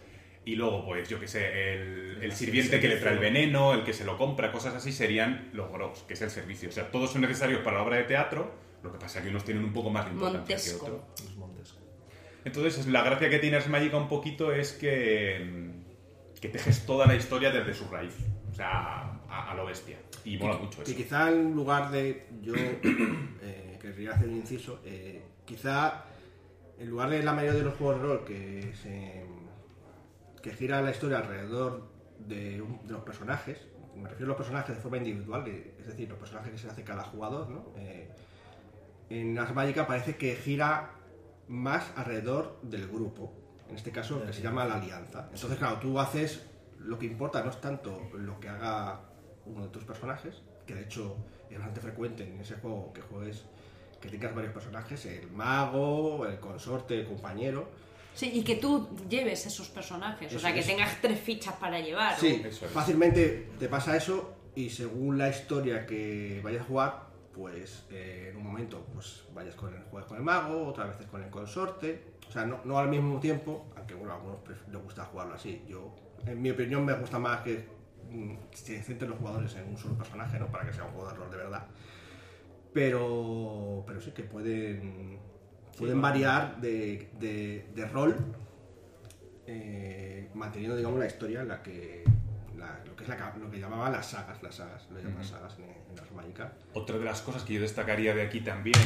[0.47, 3.83] Y luego, pues, yo que sé, el, el sirviente que le trae el veneno, el
[3.83, 6.69] que se lo compra, cosas así, serían los gros, que es el servicio.
[6.69, 9.31] O sea, todos son necesarios para la obra de teatro, lo que pasa es que
[9.31, 11.01] unos tienen un poco más de importancia que otros.
[11.25, 11.75] Los Montes.
[12.45, 17.07] Entonces, la gracia que tiene Ars Magica un poquito es que, mm, que tejes toda
[17.07, 18.15] la historia desde su raíz.
[18.55, 19.99] O sea, a, a lo bestia.
[20.25, 20.97] Y mola mucho Y eso.
[20.97, 22.29] quizá en lugar de.
[22.41, 24.81] Yo eh, querría hacer un inciso.
[24.85, 26.05] eh, quizá
[26.79, 29.25] en lugar de la mayoría de los juegos de rol que se.
[30.41, 31.89] que gira la historia alrededor
[32.21, 33.59] de, un- de los personajes.
[33.97, 36.83] Me refiero a los personajes de forma individual, es decir, los personajes que se hace
[36.85, 37.73] cada jugador, ¿no?
[37.77, 38.09] Eh,
[39.11, 40.91] en Ars Magica parece que gira
[41.49, 43.33] más alrededor del grupo.
[43.69, 45.29] En este caso, que se llama la alianza.
[45.33, 46.45] Entonces, claro, tú haces.
[46.85, 49.01] Lo que importa no es tanto lo que haga
[49.47, 51.17] uno de tus personajes, que de hecho
[51.51, 53.45] es bastante frecuente en ese juego que juegues
[54.01, 57.69] que tengas varios personajes, el mago, el consorte, el compañero.
[58.15, 60.33] Sí, y que tú lleves esos personajes.
[60.35, 62.17] o sea, que tengas tres fichas para llevar.
[62.19, 62.71] Sí, Eso es.
[62.73, 68.37] fácilmente te pasa eso y según la historia que vayas a jugar, pues eh, en
[68.37, 72.15] un momento pues vayas con el, juegues con el mago, otras veces con el consorte.
[72.29, 74.39] O sea, no, no al mismo tiempo, aunque bueno, a algunos
[74.71, 75.65] les gusta jugarlo así.
[75.67, 75.95] Yo,
[76.27, 77.67] en mi opinión, me gusta más que
[78.11, 80.47] mm, se centren los jugadores en un solo personaje, ¿no?
[80.49, 81.67] Para que sea un juego de rol de verdad.
[82.73, 85.19] Pero, pero sí que pueden,
[85.79, 88.17] pueden variar de, de- de rol
[89.47, 92.03] eh, manteniendo digamos la historia en la que
[92.57, 95.57] la- lo que es la lo que llamaban las sagas las sagas lo llaman sagas
[95.59, 98.79] en, en Ars Magica Otra de las cosas que yo destacaría de aquí también,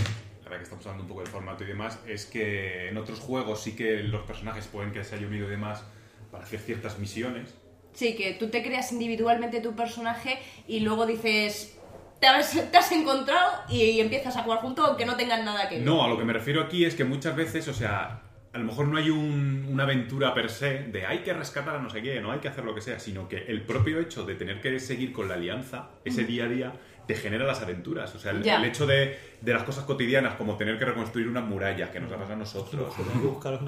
[0.44, 3.62] ahora que estamos hablando un poco del formato y demás, es que en otros juegos
[3.62, 5.84] sí que los personajes pueden que se haya unido y demás
[6.30, 7.54] para hacer ciertas misiones.
[7.92, 11.74] Sí, que tú te creas individualmente tu personaje y luego dices.
[12.20, 15.76] Te has, te has encontrado y empiezas a jugar juntos aunque no tengan nada que
[15.76, 15.84] ver.
[15.84, 18.64] No, a lo que me refiero aquí es que muchas veces, o sea, a lo
[18.64, 22.02] mejor no hay un- una aventura per se de hay que rescatar a no sé
[22.02, 24.60] qué, no hay que hacer lo que sea, sino que el propio hecho de tener
[24.60, 26.72] que seguir con la alianza, ese día a día,
[27.08, 28.14] te genera las aventuras.
[28.14, 31.90] O sea, el, hecho de, de las cosas cotidianas, como tener que reconstruir una muralla,
[31.90, 33.02] que nos ha pasado a nosotros, que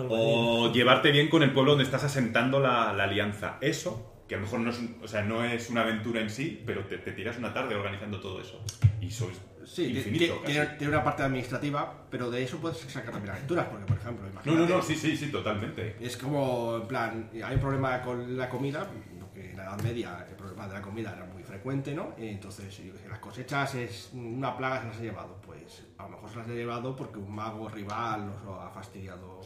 [0.09, 3.57] o llevarte bien con el pueblo donde estás asentando la, la alianza.
[3.61, 6.31] Eso, que a lo mejor no es, un- o sea, no es una aventura en
[6.31, 8.63] sí, pero te, te tiras una tarde organizando todo eso.
[9.01, 10.43] Y sois sí infinito.
[10.45, 14.25] tiene, tiene una parte administrativa pero de eso puedes sacar también aventuras porque por ejemplo
[14.25, 15.97] No, imagínate, no, no, sí, sí, sí, totalmente.
[16.01, 18.87] es como en plan hay un problema con la comida
[19.21, 22.29] porque en la Edad Media el problema de la comida era muy frecuente no y
[22.29, 26.31] entonces yo las cosechas es una plaga se las ha llevado pues a lo mejor
[26.31, 29.41] se las ha llevado porque un mago rival os ha fastidiado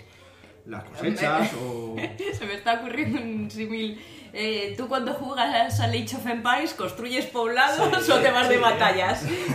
[0.67, 1.95] las cosechas o
[2.39, 4.01] Se me está ocurriendo un símil.
[4.33, 8.53] Eh, tú cuando juegas a Age of Empires construyes poblados Sí, o te vas sí,
[8.55, 8.63] de sí.
[8.63, 9.21] batallas.
[9.21, 9.29] Sí,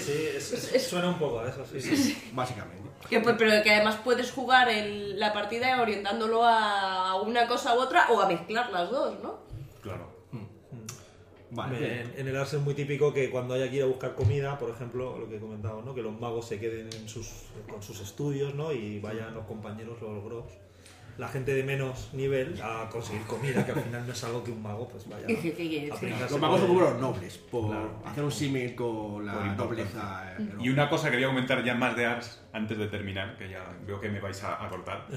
[0.00, 1.80] sí, es- es- suena un poco a eso, sí.
[1.80, 2.30] sí.
[2.32, 7.74] básicamente Que, pues, pero que además puedes jugar el- la partida orientándolo a una cosa
[7.76, 9.38] u otra o a mezclar las dos, ¿no?
[9.82, 10.09] Claro.
[11.50, 14.14] Vale En, en el Ars es muy típico que cuando haya que ir a buscar
[14.14, 15.94] comida, por ejemplo, lo que he comentado, ¿no?
[15.94, 17.28] que los magos se queden en sus,
[17.70, 18.72] con sus estudios ¿no?
[18.72, 20.44] y vayan los compañeros, los gros,
[21.18, 24.52] la gente de menos nivel a conseguir comida, que al final no es algo que
[24.52, 26.06] un mago pues vaya ¿Qué- qué- qué- a sí.
[26.06, 28.02] pensarse Los magos son como los nobles, por Claro.
[28.06, 30.34] hacer un símil con la nobleza.
[30.38, 33.36] eh, Y una cosa que voy a comentar ya más de Ars antes de terminar,
[33.36, 35.08] que ya veo que me vais a, a cortar,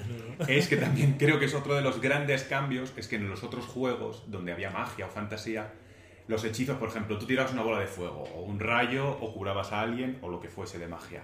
[0.48, 3.44] es que también creo que es otro de los grandes cambios, es que en los
[3.44, 5.72] otros juegos donde había magia o fantasía,
[6.28, 9.72] los hechizos, por ejemplo, tú tirabas una bola de fuego o un rayo o curabas
[9.74, 11.24] a alguien o lo que fuese de magia.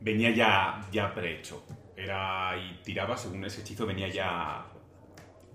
[0.00, 1.64] Venía ya, ya prehecho.
[1.96, 4.66] Era y tirabas según ese hechizo venía ya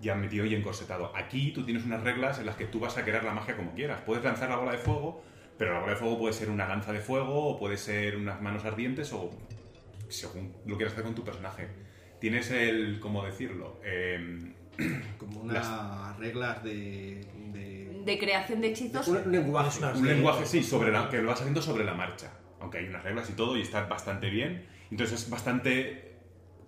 [0.00, 1.12] ya metido y encorsetado.
[1.14, 3.74] Aquí tú tienes unas reglas en las que tú vas a crear la magia como
[3.74, 4.00] quieras.
[4.00, 5.22] Puedes lanzar la bola de fuego,
[5.58, 8.40] pero la bola de fuego puede ser una lanza de fuego, o puede ser unas
[8.40, 9.30] manos ardientes, o
[10.08, 11.68] según lo quieras hacer con tu personaje.
[12.18, 13.78] Tienes el, ¿cómo decirlo?
[13.84, 14.54] Em,
[15.18, 17.20] como unas reglas de,
[17.52, 19.08] de- De creación de hechizos.
[19.08, 19.84] un, lenguaje.
[19.94, 22.32] Un sí, sobre la, que lo vas haciendo sobre la marcha.
[22.60, 24.66] Aunque hay unas reglas y todo, y está bastante bien.
[24.90, 26.16] Entonces es bastante.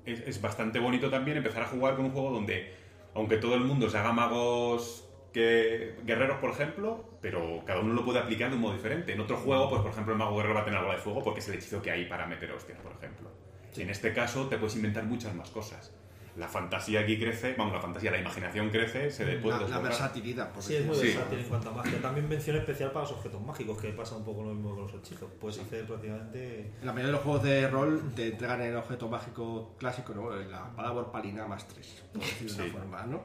[0.04, 2.74] Es, es bastante bonito también empezar a jugar con un juego donde,
[3.14, 8.04] aunque todo el mundo se haga magos que guerreros, por ejemplo, pero cada uno lo
[8.04, 9.12] puede aplicar de un modo diferente.
[9.12, 11.22] En otro juego, pues por ejemplo, el mago guerrero va a tener bola de fuego
[11.22, 13.30] porque es el hechizo que hay para meter hostias, por ejemplo.
[13.76, 15.92] En este caso, te puedes inventar muchas más cosas.
[16.36, 20.50] La fantasía aquí crece, vamos, la fantasía, la imaginación crece, se puede La, la versatilidad,
[20.52, 21.02] por Sí, es muy Sí.
[21.08, 22.00] versátil en cuanto a magia.
[22.00, 24.94] También mención especial para los objetos mágicos, que pasa un poco lo mismo con los
[24.94, 25.30] hechizos.
[25.38, 26.60] Puedes hacer prácticamente.
[26.80, 30.30] En la mayoría de los juegos de rol te entregan el objeto mágico clásico, ¿no?
[30.30, 32.70] La espada borpalina más 3, por decirlo de Sí.
[32.70, 33.24] una forma, ¿no?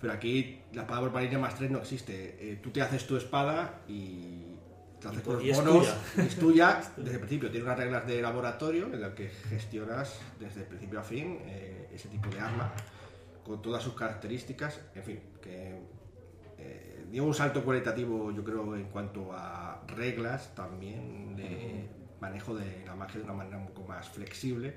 [0.00, 2.36] Pero aquí la espada borpalina más 3 no existe.
[2.40, 4.47] Eh, tú te haces tu espada y
[5.00, 5.58] te haces con los es
[6.16, 7.50] y es tuya desde el principio.
[7.50, 11.88] Tiene unas reglas de laboratorio en las que gestionas desde el principio a fin eh,
[11.92, 12.72] ese tipo de arma
[13.44, 14.80] con todas sus características.
[14.94, 15.80] En fin, que
[16.58, 21.88] eh, dio un salto cualitativo, yo creo, en cuanto a reglas también de
[22.20, 24.74] manejo de la magia de una manera un poco más flexible,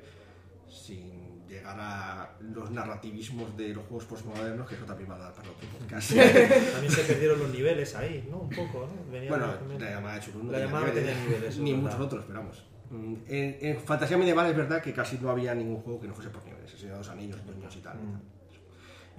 [0.71, 5.33] sin llegar a los narrativismos de los juegos postmodernos, que eso también va a dar
[5.33, 6.11] para otro podcast.
[6.71, 8.37] También se perdieron los niveles ahí, ¿no?
[8.39, 9.11] Un poco, ¿no?
[9.11, 11.83] Venía bueno, la llamada de Churun no La tenía llamada niveles, tenía niveles, ni muchos
[11.91, 12.01] verdad.
[12.05, 12.63] otros, pero vamos.
[12.89, 16.13] Mm, En, en fantasía medieval es verdad que casi no había ningún juego que no
[16.13, 17.97] fuese por niveles, el Señor de los Anillos, Dueños y tal.
[17.97, 18.21] Mm.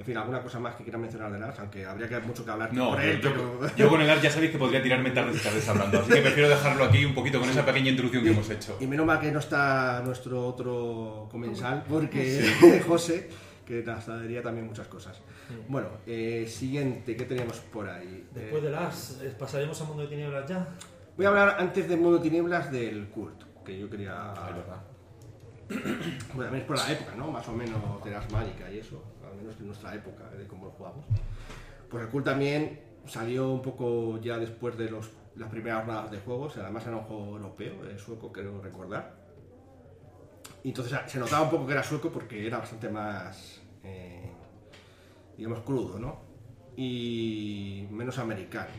[0.02, 2.50] En fin, alguna cosa más que quieran mencionar de Lars, aunque habría que mucho que
[2.50, 3.76] hablar No, por él, yo, pero...
[3.76, 6.22] yo con el art ya sabéis que podría tirarme tardes y tardes hablando, así que
[6.22, 8.76] prefiero dejarlo aquí un poquito con esa pequeña introducción que hemos hecho.
[8.80, 13.28] Y menos mal que no está nuestro otro comensal, porque José,
[13.64, 15.20] que nos traería también muchas cosas.
[15.68, 18.26] Bueno, eh, siguiente, ¿qué tenemos por ahí?
[18.34, 20.66] Después Eh, de las, eh, pasaremos a Mundo de Tinieblas ya.
[21.16, 24.32] Voy a hablar antes de Mundo Tinieblas del cult, que yo quería...
[24.32, 24.82] Ah, es verdad.
[26.34, 27.30] Bueno, también es por la época, ¿no?
[27.30, 29.02] Más o menos de las mágicas y eso,
[29.42, 31.04] menos en nuestra época, de cómo lo jugamos.
[31.90, 36.18] Pues el cult también salió un poco ya después de los, las primeras jornadas de
[36.18, 39.22] juegos, además era un juego europeo, eh, sueco creo recordar.
[40.64, 44.30] Entonces se notaba un poco que era sueco porque era bastante más, eh,
[45.36, 46.20] digamos, crudo, ¿no?
[46.76, 48.70] Y menos americano.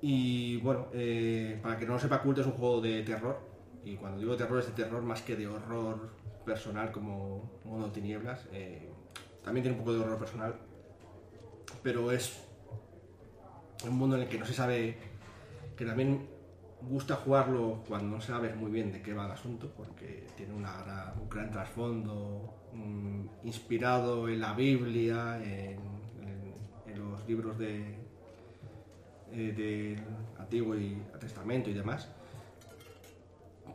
[0.00, 3.38] Y bueno, eh, para que no lo sepa, Cult es un juego de terror.
[3.84, 6.10] Y cuando digo terror es de terror más que de horror
[6.44, 8.46] personal como Modo Tinieblas.
[8.52, 8.90] eh,
[9.46, 10.56] también tiene un poco de horror personal.
[11.84, 12.36] Pero es
[13.86, 14.98] un mundo en el que no se sabe,
[15.76, 16.28] que también
[16.82, 20.66] gusta jugarlo cuando no sabes muy bien de qué va el asunto, porque tiene un
[21.30, 25.78] gran trasfondo mm, inspirado en la Biblia, en
[26.96, 27.94] los libros de,
[29.30, 30.02] eh, del
[30.40, 32.08] Antiguo y Testamento y demás.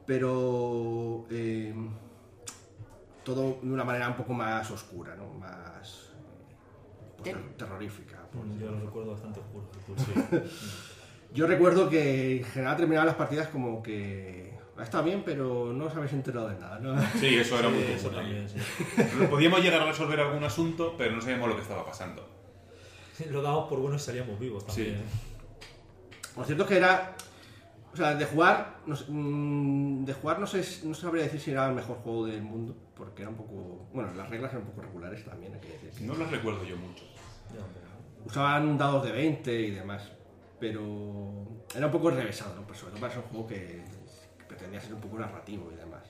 [0.06, 1.74] Pero eh,
[3.24, 5.28] todo de una manera un poco más oscura, ¿no?
[5.40, 6.10] más
[7.24, 8.18] eh, pues, terrorífica.
[8.32, 9.68] por Mm, Yo lo recuerdo bastante oscuro.
[11.34, 15.96] yo recuerdo que en general terminaban las partidas como que está bien, pero no os
[15.96, 17.00] habéis enterado de nada, ¿no?
[17.20, 18.26] Sí, eso era muy Sí, eso común ahí.
[18.26, 19.26] también, sí.
[19.30, 22.28] Podíamos llegar a resolver algún asunto, pero no sabíamos lo que estaba pasando.
[23.30, 24.96] Lo damos por bueno y salíamos vivos también.
[24.96, 25.02] ¿eh?
[26.36, 27.14] Lo cierto es que era.
[27.94, 28.82] O sea, de jugar.
[28.86, 32.26] No, sé, mm, de jugar no sé, no sabría decir si era el mejor juego
[32.26, 32.76] del mundo.
[32.96, 33.90] Porque era un poco.
[33.94, 36.08] Bueno, las reglas eran un poco regulares también, hay que decir.
[36.08, 37.04] No las recuerdo yo mucho.
[38.26, 40.12] Usaban dados de 20 y demás.
[40.60, 41.48] Pero.
[41.76, 42.64] Era un poco enrevesado, ¿no?
[42.64, 43.84] Pero sobre todo para ser un juego que,
[44.38, 46.04] que pretendía ser un poco narrativo y demás.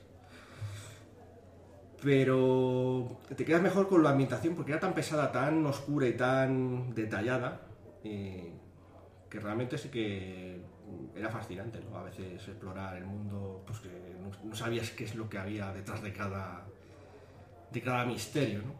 [2.01, 6.95] Pero te quedas mejor con la ambientación porque era tan pesada, tan oscura y tan
[6.95, 7.61] detallada
[8.03, 8.51] eh,
[9.29, 10.60] que realmente sí que
[11.15, 11.97] era fascinante, ¿no?
[11.97, 13.89] A veces explorar el mundo, pues que
[14.21, 16.65] no, no sabías qué es lo que había detrás de cada,
[17.71, 18.73] de cada misterio, ¿no?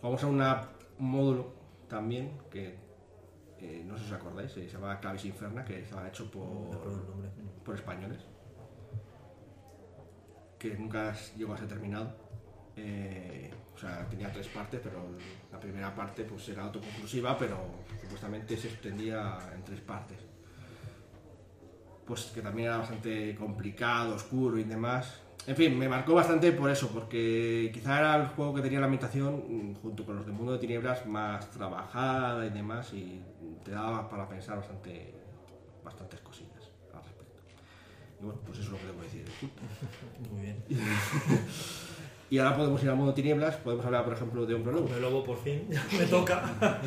[0.00, 1.54] Jugamos a una- un módulo
[1.88, 2.84] también que
[3.58, 6.78] eh, no sé si os acordáis, eh, se llama Clavis Inferna, que estaba hecho por,
[7.64, 8.18] por españoles,
[10.58, 12.14] que nunca llegó a ser terminado.
[12.76, 15.06] Eh, o sea, tenía tres partes, pero
[15.50, 17.56] la primera parte pues era autoconclusiva, pero
[18.00, 20.18] supuestamente se extendía en tres partes.
[22.06, 25.20] Pues que también era bastante complicado, oscuro y demás.
[25.46, 28.86] En fin, me marcó bastante por eso, porque quizá era el juego que tenía la
[28.86, 33.22] ambientación, mm, junto con los de Mundo de Tinieblas, más trabajada y demás, y
[33.64, 35.14] te daba para pensar bastante,
[35.84, 37.42] bastantes cosillas al respecto.
[38.20, 39.24] Y bueno, pues eso es lo que debo decir.
[40.32, 40.64] Muy bien.
[42.28, 44.88] Y ahora podemos ir al Mundo de Tinieblas, podemos hablar, por ejemplo, de un prólogo.
[44.88, 45.68] Me lobo por fin.
[45.98, 46.42] me toca.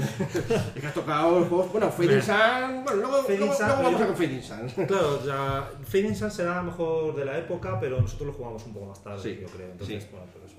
[0.76, 4.00] Es que has tocado juegos, bueno, Fading Sun, bueno, luego, Fading luego- Sun, luego vamos
[4.00, 4.86] yo- a con Fading Sun.
[4.88, 8.86] Claro, sea, Fading Sun será mejor de la época, pero nosotros lo jugamos un poco
[8.88, 9.72] más tarde, Sí, yo creo.
[9.72, 10.10] Entonces, sí.
[10.12, 10.56] bueno, por eso.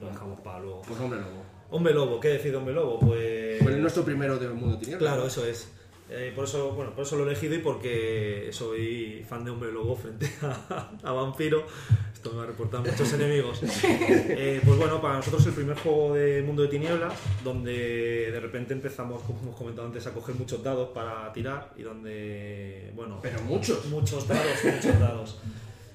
[0.00, 0.82] Lo dejamos para luego.
[0.88, 1.42] Pues hombre, luego.
[1.70, 2.98] Hombre Lobo, ¿qué decir de Hombre Lobo?
[3.00, 3.62] Pues.
[3.62, 5.06] Fue nuestro primero del Mundo Tinieblas.
[5.12, 5.70] Claro, eso es.
[6.10, 9.72] Eh, por eso, bueno, por eso lo he elegido y porque soy fan de Hombre
[9.72, 11.64] Lobo frente a, a Vampiro.
[12.12, 13.60] Esto me va a reportar muchos enemigos.
[13.82, 17.12] Eh, pues bueno, para nosotros el primer juego de Mundo de Tinieblas,
[17.42, 21.82] donde de repente empezamos, como hemos comentado antes, a coger muchos dados para tirar y
[21.82, 23.84] donde, bueno, Pero muchos.
[23.86, 25.40] muchos dados, muchos dados.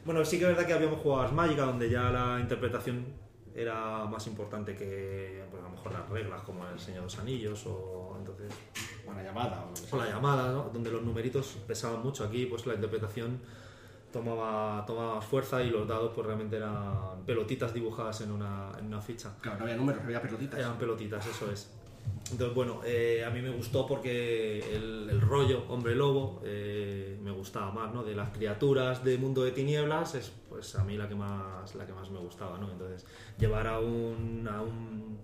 [0.06, 3.06] Bueno, sí que es verdad que habíamos jugado a Magica, donde ya la interpretación
[3.56, 7.20] era más importante que pues, a lo mejor las reglas como el Señor de los
[7.20, 8.54] Anillos o entonces
[9.10, 9.64] O la llamada.
[9.64, 10.00] o lo que o sea.
[10.00, 10.70] la llamada, ¿no?
[10.74, 12.24] donde los numeritos pesaban mucho.
[12.24, 13.40] Aquí pues la interpretación
[14.12, 19.02] tomaba, tomaba fuerza y los dados pues realmente eran pelotitas dibujadas en una, en una
[19.02, 19.32] ficha.
[19.42, 20.60] Claro, no había números, había pelotitas.
[20.60, 21.70] Eran pelotitas, eso es.
[22.32, 27.32] Entonces, bueno, eh, a mí me gustó porque el, el rollo hombre lobo eh, me
[27.32, 28.04] gustaba más, ¿no?
[28.04, 31.86] De las criaturas de mundo de tinieblas es pues a mí la que más, la
[31.86, 32.72] que más me gustaba, ¿no?
[32.72, 33.06] Entonces,
[33.38, 35.20] llevar a un, a un,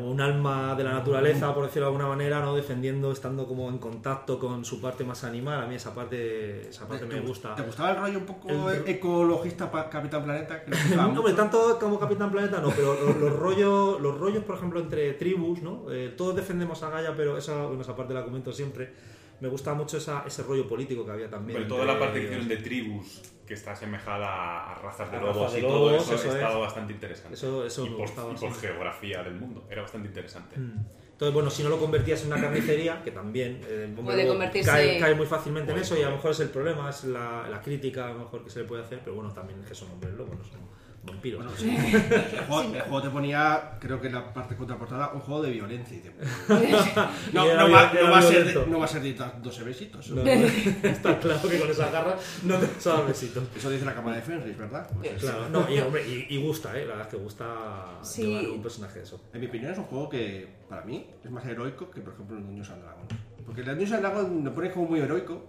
[0.00, 2.54] un alma de la naturaleza, por decirlo de alguna manera, ¿no?
[2.54, 6.86] Defendiendo, estando como en contacto con su parte más animal, a mí esa parte, esa
[6.86, 7.54] parte me gusta.
[7.54, 10.62] ¿Te gustaba el rollo un poco El- ecologista pa- Capitán Planeta?
[10.64, 11.34] Que No, mucho?
[11.34, 15.62] tanto como Capitán Planeta no, pero los, los rollos, los rollos, por ejemplo, entre tribus,
[15.62, 15.86] ¿no?
[15.90, 18.92] Eh, todos defendemos a Gaia, pero esa, bueno, esa parte la comento siempre.
[19.40, 21.58] Me gusta mucho esa, ese rollo político que había también.
[21.62, 25.52] Pero toda la parte que de tribus, que está asemejada a razas de A lobos
[25.54, 26.60] de y todo lobos, eso, eso estaba es.
[26.60, 27.34] bastante interesante.
[27.34, 28.60] Eso- eso y por, gustaba, y por sí.
[28.60, 30.58] geografía del mundo, era bastante interesante.
[30.60, 30.84] Mm.
[31.12, 35.00] Entonces, bueno, si no lo convertías en una carnicería, que también eh, Puede convertirse- cae,
[35.00, 37.48] cae muy fácilmente en Puede, eso y a lo mejor es el problema, es la,
[37.48, 39.74] la crítica a lo mejor que se le puede hacer, pero bueno, también es que
[39.74, 40.60] son hombres lobos, no son
[41.08, 41.44] vampiros.
[41.44, 41.70] Bueno, sí.
[41.76, 45.50] el, juego, el juego te ponía, creo que en la parte contraportada, un juego de
[45.50, 45.96] violencia.
[45.96, 46.12] Y de-
[47.32, 49.64] no, no, va, no va a ser de, no va a ser de ta- 12
[49.64, 50.10] besitos.
[50.10, 50.30] No, no,
[50.82, 53.44] está claro que con esa garra no te vas a dar besitos.
[53.56, 54.88] Eso dice la cama de Fenris, ¿verdad?
[54.94, 56.82] Pues es- Claro, no, y, hombre, y, y gusta, ¿eh?
[56.82, 58.22] La verdad es que gusta Sí.
[58.26, 59.20] llevar un personaje de eso.
[59.32, 62.36] En mi opinión es un juego que, para mí, es más heroico que, por ejemplo,
[62.36, 63.08] el Dungeons and Dragons.
[63.44, 65.42] Porque el Dungeons and Dragons lo pone como muy heroico,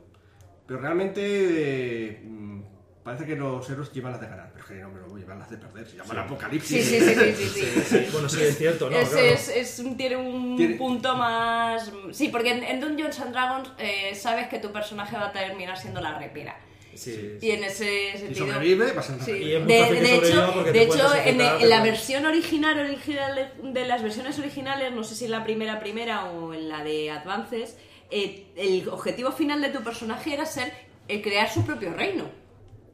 [0.66, 2.59] pero realmente eh, mm,
[3.04, 4.50] parece que los héroes llevan las de ganar.
[4.54, 5.88] Pero es que no me lo voy a llevar las de perder.
[5.88, 6.86] Se llama el apocalipsis.
[6.86, 7.50] Sí, sí, sí, sí, sí,
[7.86, 7.96] sí.
[8.06, 8.98] Sí, bueno, sí, es cierto, ¿no?
[8.98, 9.26] es, Claro.
[9.26, 11.92] es- es un- tiene un Tiene- punto más...
[12.12, 15.78] Sí, porque en, en Dungeons and Dragons eh, sabes que tu personaje va a terminar
[15.78, 16.58] siendo la repera.
[16.96, 18.48] Sí, Y en ese sentido...
[18.48, 19.32] sobrevive, va a Sí.
[19.32, 23.86] Y es muy De, fácil de hecho, de hecho en, la versión original, original de
[23.86, 27.78] las versiones originales, no sé si en la primera primera o en la de Advances,
[28.12, 30.74] eh, el objetivo final de tu personaje era ser
[31.08, 32.26] eh, crear su propio reino.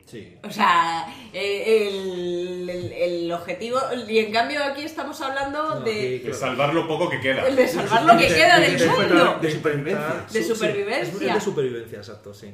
[0.05, 0.37] Sí.
[0.43, 3.79] O sea, eh, el, el- el objetivo.
[4.07, 7.43] Y en cambio, aquí estamos hablando No, de, De salvar lo poco que queda.
[7.49, 9.39] de salvar lo que queda de- del de- mundo.
[9.41, 10.25] de supervivencia.
[10.31, 11.01] De supervivencia.
[11.01, 12.51] Es, es de supervivencia, exacto, sí.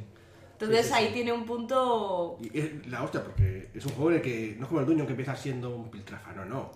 [0.62, 1.14] Entonces Sí, sí, ahí sí.
[1.14, 2.38] tiene un punto.
[2.42, 4.86] Y es la hostia, porque es un juego en el que no es como el
[4.86, 6.72] Dungeon que empieza siendo un piltrafano, no.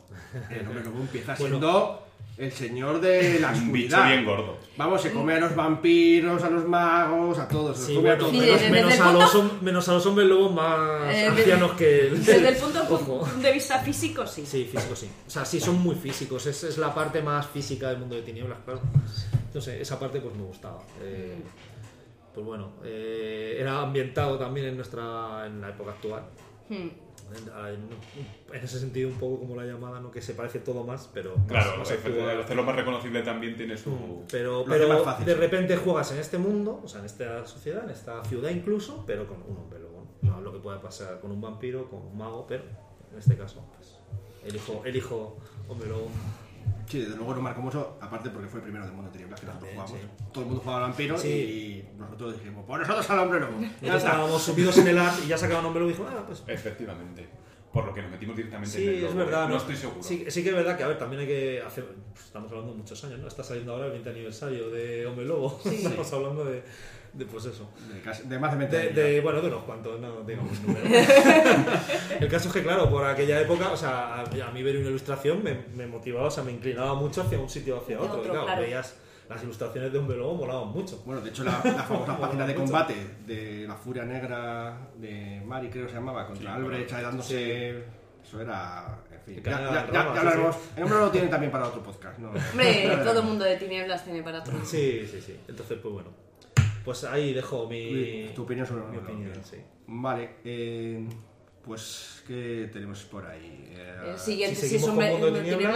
[0.49, 1.57] El hombre lobo empieza Bueno.
[1.59, 2.01] siendo
[2.37, 4.07] el señor de la Un bicho oscuridad.
[4.09, 4.57] bien gordo.
[4.77, 7.77] Vamos, se come a los vampiros, a los magos, a todos.
[7.77, 8.31] Se Sí, come a todos.
[8.31, 12.07] Sí, menos, menos a los, menos a los hombres lobos más Eh, desde- ancianos que
[12.07, 12.25] el...
[12.25, 13.27] Desde el punto Ojo.
[13.41, 14.45] de vista físico, sí.
[14.45, 15.09] Sí, físico sí.
[15.25, 16.45] O sea, sí son muy físicos.
[16.47, 18.81] Es, es la parte más física del mundo de tinieblas, claro.
[19.47, 20.81] Entonces, esa parte pues me gustaba.
[21.01, 21.37] Eh,
[22.35, 26.23] pues bueno, eh, era ambientado también en nuestra en la época actual.
[26.69, 26.89] Hmm.
[28.53, 30.11] En, ese sentido, un poco como la llamada, ¿no?
[30.11, 32.41] que se parece todo más, pero más, Claro, más al actual.
[32.41, 34.23] hacerlo más reconocible también tiene su...
[34.31, 35.39] Pero, más pero fácil, de sí.
[35.39, 39.27] repente juegas en este mundo, o sea, en esta sociedad, en esta ciudad incluso, pero
[39.27, 40.05] con un hombre lobo.
[40.21, 42.63] No lo que pueda pasar con un vampiro, con un mago, pero
[43.11, 43.97] en este caso, pues,
[44.45, 46.09] elijo, elijo hombre lobo.
[46.87, 49.39] Sí, desde luego nos marcó mucho, aparte porque fue el primero del mundo de tinieblas
[49.39, 49.93] que nosotros jugamos.
[50.31, 51.27] Todo el mundo jugaba al vampiro Sí.
[51.29, 53.53] y nosotros dijimos, pues nosotros al hombre lobo.
[53.81, 56.43] Ya estábamos subidos en el art y ya sacaban hombre lobo y dijo, ah, pues.
[56.47, 57.27] Efectivamente.
[57.73, 59.49] Por lo que nos metimos directamente en Sí, el es logo, verdad, ¿eh?
[59.49, 59.57] ¿no?
[59.57, 60.01] estoy seguro.
[60.01, 61.85] Sí, sí que es verdad que, a ver, también hay que hacer.
[62.13, 63.27] pues, estamos hablando de muchos años, ¿no?
[63.27, 65.59] Está saliendo ahora el 20 aniversario de Hombre Lobo.
[65.65, 66.63] Estamos hablando de,
[67.15, 67.69] de, pues eso.
[67.93, 68.95] De, casi- de más de 20 De, años.
[68.95, 70.87] de- bueno, de unos cuantos, no digamos números.
[72.19, 74.89] el caso es que, claro, por aquella época, o sea, a, a mí ver una
[74.89, 78.13] ilustración me, me motivaba, o sea, me inclinaba mucho hacia un sitio o hacia otro.
[78.19, 78.61] otro, y claro, claro.
[78.61, 78.95] veías
[79.29, 81.01] las ilustraciones de Hombre Lobo molaban mucho.
[81.05, 82.65] Bueno, de hecho, la, la famosa página de Mucho.
[82.65, 87.07] combate de la Furia Negra de Mari, creo que se llamaba, contra Sí, Albrecht, bueno,
[87.07, 87.83] dándose.
[88.23, 88.97] Eso era.
[89.11, 89.35] En fin.
[89.37, 90.55] El Ya, ya, ya, ya sí, hablaremos.
[90.55, 90.61] sí.
[90.77, 92.17] El hombre lo tiene también para otro podcast.
[92.19, 92.29] ¿no?
[92.29, 93.23] Hombre, todo veremos.
[93.23, 94.55] mundo de tinieblas tiene para todo.
[94.65, 95.39] Sí, sí, sí.
[95.47, 96.09] Entonces, pues bueno.
[96.85, 99.57] Pues ahí dejo mi, Tu opinión sobre mi opinión, sí.
[99.87, 101.05] Vale, eh,
[101.63, 103.69] pues, ¿qué tenemos por ahí?
[103.75, 104.95] Eh, El siguiente, si, es un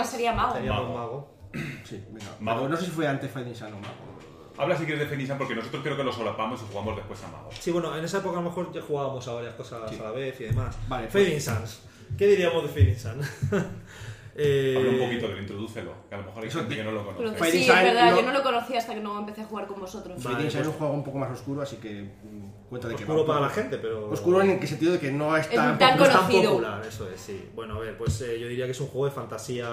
[0.06, 0.54] sería mago.
[0.54, 0.88] Sería Mago.
[0.88, 1.34] un mago.
[1.84, 2.32] Sí, venga.
[2.39, 2.60] Mago.
[2.60, 4.19] Pero no sé si fue antes Fighting Sun o Mago.
[4.58, 7.28] Habla si quieres de Fenisan porque nosotros creo que lo solapamos y jugamos después a
[7.30, 7.50] Mago.
[7.60, 9.98] Sí, bueno, en esa época a lo mejor ya jugábamos a varias cosas Sí.
[10.00, 10.78] a la vez y demás.
[10.88, 11.82] Vale, pues- Fading Suns.
[12.17, 13.28] ¿Qué diríamos de Fading Suns?
[14.41, 16.91] eh, Habla un poquito de él, introdúcelo, que a lo mejor hay gente que no
[16.91, 17.36] lo conoce.
[17.38, 19.67] Pero- sí, es verdad, no- yo no lo conocía hasta que no empecé a jugar
[19.67, 20.23] con vosotros.
[20.23, 22.88] Vale, Fighting Sun pues- es un juego un poco más oscuro, así que mm, cuenta
[22.88, 24.10] de que Oscuro para la gente, pero...
[24.10, 25.77] Oscuro en el sentido de que no es Es tan.
[25.77, 26.52] tan no es tan conocido.
[26.52, 27.50] popular, eso es, sí.
[27.54, 29.67] Bueno, a ver, pues eh, yo diría que es un juego de fantasía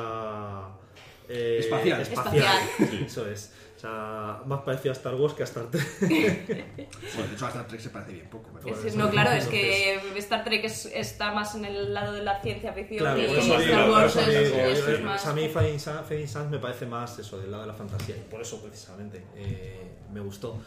[1.28, 2.00] eh, Espacial.
[2.00, 2.56] Espacial.
[3.06, 3.52] Eso es.
[3.86, 5.86] Sea, más parecido a Star Wars que a Star Trek.
[6.00, 8.50] Bueno, de hecho, a Star Trek se parece bien poco.
[8.62, 12.22] pero- Es- no, claro, es que Star Trek es- está más en el lado de
[12.22, 15.26] la ciencia ficción Claro, y digo, Star Wars es, digo, es eh, más...
[15.26, 18.16] a mí Fading Suns me parece más eso, del lado de la fantasía.
[18.16, 19.80] Y por eso, precisamente, eh,
[20.12, 20.58] me gustó.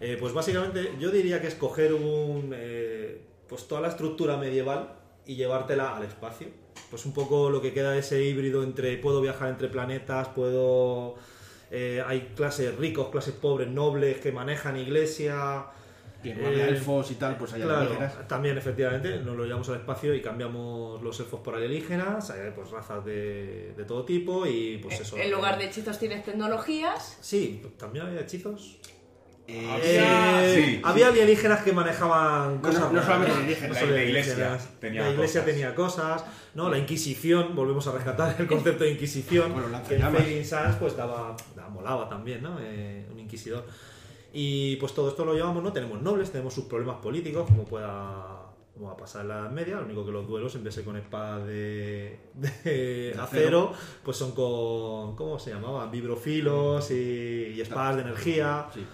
[0.00, 4.94] Eh, pues básicamente, yo diría que es coger un, eh, pues toda la estructura medieval
[5.26, 6.48] y llevártela al espacio.
[6.90, 11.14] Pues un poco lo que queda de ese híbrido entre puedo viajar entre planetas, puedo...
[11.74, 15.66] eh, hay clases ricos, clases pobres, nobles que manejan iglesia...
[16.22, 18.26] De eh, elfos y tal, pues hay Claro, alienígenas.
[18.26, 22.70] también efectivamente nos lo llevamos al espacio y cambiamos los elfos por alienígenas, hay pues
[22.70, 25.18] razas de, de todo tipo y pues eso.
[25.18, 27.18] En lugar de hechizos tienes tecnologías.
[27.20, 28.78] Sí, también había hechizos.
[29.46, 32.80] Eh, Había- sí, había alienígenas que manejaban cosas.
[32.80, 35.54] no, no solamente alienígenas, solo la iglesia tenía la iglesia cosas.
[35.54, 36.24] tenía cosas,
[36.54, 36.70] ¿no?
[36.70, 39.52] La Inquisición, volvemos a rescatar el concepto de Inquisición.
[39.52, 39.98] Bueno, que.
[39.98, 42.56] Fading Suns pues daba, daba- molaba también, ¿no?
[42.60, 43.64] Eh, un inquisidor.
[44.32, 45.72] Y pues todo esto lo llevamos, ¿no?
[45.72, 48.40] Tenemos nobles, tenemos sus problemas políticos, como pueda
[48.72, 50.74] como va a pasar en la Edad media, lo único que los duelos en vez
[50.74, 53.22] de con espadas de, de acero.
[53.22, 53.72] acero,
[54.02, 55.86] pues son con, ¿cómo se llamaba?
[55.88, 58.66] Vibrofilos y, y espadas de energía.
[58.74, 58.84] Sí.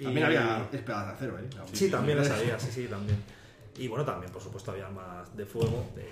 [0.00, 1.48] Y- También había espadas de acero, ¿eh?
[1.72, 3.18] Sí, también las había, sí, sí, también.
[3.78, 6.08] Y bueno, también, por supuesto, había más de fuego, de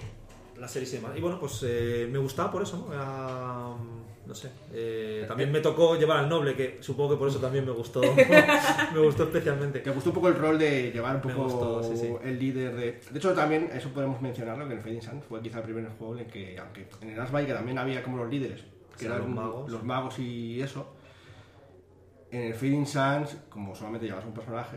[0.60, 1.12] la serie y demás.
[1.16, 2.92] Y bueno, pues eh, me gustaba por eso, ¿no?
[2.94, 4.50] Era, mm, no sé.
[4.72, 8.00] eh, también me tocó llevar al noble, que supongo que por eso también me gustó.
[8.94, 9.82] me gustó especialmente.
[9.82, 12.12] Que gustó un poco el rol de llevar un Me poco gustó, sí, sí.
[12.24, 13.00] el líder de...
[13.10, 16.14] De hecho, también, eso podemos mencionarlo, que en Fading Sun fue quizá el primer juego
[16.14, 18.62] en el que, aunque en el Asby que también había como los líderes,
[18.94, 19.70] que Sí, eran los magos.
[19.70, 20.95] los magos y eso,
[22.30, 24.76] en el Fading Suns, como solamente llevabas un personaje,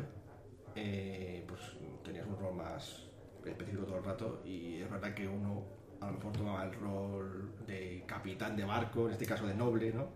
[0.75, 1.59] eh, pues
[2.03, 3.07] tenías un rol más
[3.45, 5.63] específico todo el rato y es verdad que uno
[6.01, 9.91] a lo mejor tomaba el rol de capitán de barco, en este caso de noble,
[9.91, 10.07] ¿no?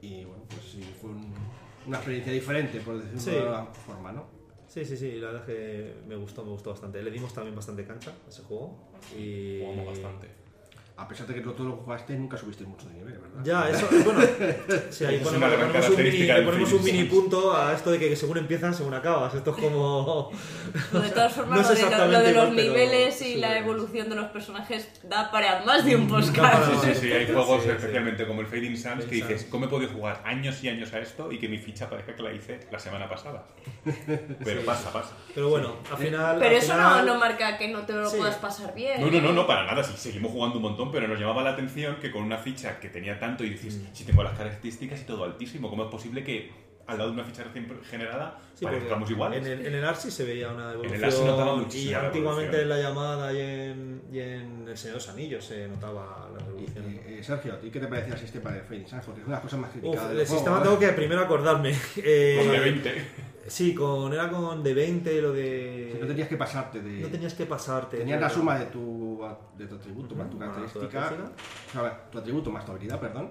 [0.00, 1.34] Y bueno, pues sí, fue un-
[1.86, 3.30] una experiencia diferente, por decirlo Sí.
[3.30, 4.26] de alguna forma, ¿no?
[4.68, 7.02] Sí, sí, sí, la verdad es que me gustó, me gustó bastante.
[7.02, 8.76] Le dimos también bastante cancha a ese juego.
[9.16, 9.60] Y...
[9.62, 10.28] Jugamos bastante.
[11.00, 13.40] A pesar de que tú todo lo jugaste, nunca subiste mucho de nivel, ¿verdad?
[13.44, 14.20] Ya, eso, bueno,
[14.90, 17.72] sí, ahí Es ponemos, una gran ponemos un mini, del ponemos un mini punto a
[17.72, 19.32] esto de que según empiezan, según acabas.
[19.32, 20.30] Esto es como...
[20.92, 23.36] De todas formas, No es lo, de, lo- de los igual, pero niveles y sí,
[23.36, 26.64] la evolución de los personajes da para más de un Da podcast.
[26.82, 27.76] Sí, sí, sí, hay juegos, Sí, sí.
[27.76, 29.46] especialmente como el Fading Suns, que dices.
[29.48, 32.22] ¿cómo he podido jugar años y años a esto y que mi ficha parezca que
[32.24, 33.46] la hice la semana pasada?
[34.44, 35.12] Pero pasa, pasa.
[35.34, 36.36] Pero bueno, al final...
[36.40, 38.16] Pero al eso final- no, no marca que no te lo Sí.
[38.16, 39.00] puedas pasar bien.
[39.00, 41.50] No, no, no, no, para nada, sí, seguimos jugando un montón, pero nos llamaba la
[41.50, 43.94] atención que con una ficha que tenía tanto y dices, Mm.
[43.94, 46.50] si tengo las características y todo altísimo, ¿cómo es posible que
[46.86, 49.44] al lado de una ficha recién generada Sí, parezcamos iguales?
[49.46, 50.98] En el, en el Arsi se veía una evolución.
[50.98, 54.76] el Arsi notaba y muchísimo la antiguamente en la llamada y en, y en El
[54.76, 56.84] Señor de los Anillos se notaba la Y, evolución.
[56.86, 59.04] eh, eh, Sergio, ¿a ti qué te parecía el sistema de Fading Suns?
[59.04, 60.62] Porque es una de las cosas más Uf, criticadas del el juego, sistema ¿eh?
[60.64, 61.74] tengo que primero acordarme.
[61.98, 63.04] Eh, Con de 20.
[63.48, 65.96] Sí, con, era con de 20 lo de...
[66.00, 67.00] No tenías que pasarte de...
[67.00, 67.96] No tenías que pasarte.
[67.96, 68.97] Tenías la suma de tu,
[69.56, 71.32] de tu atributo más tu Ujú, más tu característica,
[72.10, 73.30] tu atributo más tu habilidad, perdón,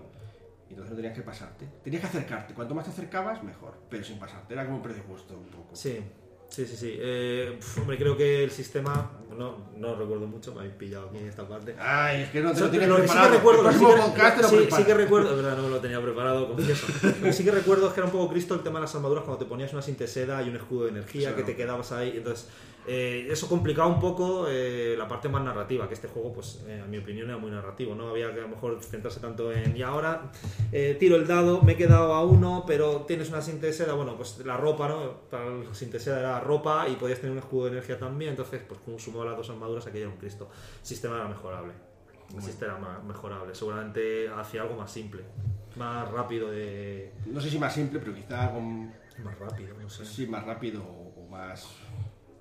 [0.69, 1.65] y entonces no tenías que pasarte.
[1.83, 5.03] Tenías que acercarte, cuanto más te acercabas, mejor, pero sin pasarte, era como un precio
[5.07, 5.75] justo un poco.
[5.75, 5.99] Sí,
[6.49, 6.95] sí, sí, sí.
[6.99, 9.11] Eh, pf, hombre, creo que el sistema...
[9.37, 11.75] No, no recuerdo mucho, me habéis pillado aquí en esta parte.
[11.79, 13.35] Ay, es que no te lo tienes que sí que preparado.
[13.35, 16.87] recuerdo, sí que- lo sí, sí que recuerdo, verdad, no me lo tenía preparado, confieso.
[17.21, 19.23] Que sí que recuerdo es que era un poco Cristo el tema de las armaduras
[19.25, 22.13] cuando te ponías una sinteseda y un escudo de energía Sí, que te quedabas ahí.
[22.17, 22.47] Entonces,
[22.87, 26.81] eh, eso complicaba un poco eh, la parte más narrativa, que este juego, pues, eh,
[26.83, 27.93] a mi opinión, era muy narrativo.
[27.95, 29.75] No había que a lo mejor centrarse tanto en.
[29.75, 30.31] Y ahora
[30.99, 34.57] tiro el dado, me he quedado a uno, pero tienes una sinteseda, bueno, pues la
[34.57, 35.13] ropa, ¿no?
[35.29, 38.31] Para la sinteseda era ropa y podías tener un escudo de energía también.
[38.31, 40.49] Entonces, pues, como las dos armaduras, aquello era un Cristo.
[40.81, 41.73] El sistema era mejorable.
[42.35, 43.53] El sistema era mejorable.
[43.55, 45.23] Seguramente hacia algo más simple,
[45.75, 47.13] más rápido de.
[47.25, 50.05] No sé si más simple, pero quizá algo Más rápido, no sé.
[50.05, 51.67] sí, más rápido o más,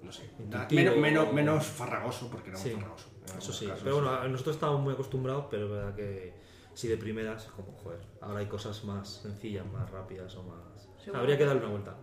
[0.06, 0.80] no sé, Intuitivo.
[0.80, 3.08] menos, menos, menos farragoso, porque era Sí, muy farragoso.
[3.38, 3.82] Eso sí, casos.
[3.82, 6.34] pero bueno, nosotros estábamos muy acostumbrados, pero es verdad que
[6.74, 10.88] si de primeras, es como, joder, ahora hay cosas más sencillas, más rápidas o más...
[11.14, 11.96] Habría que darle una vuelta.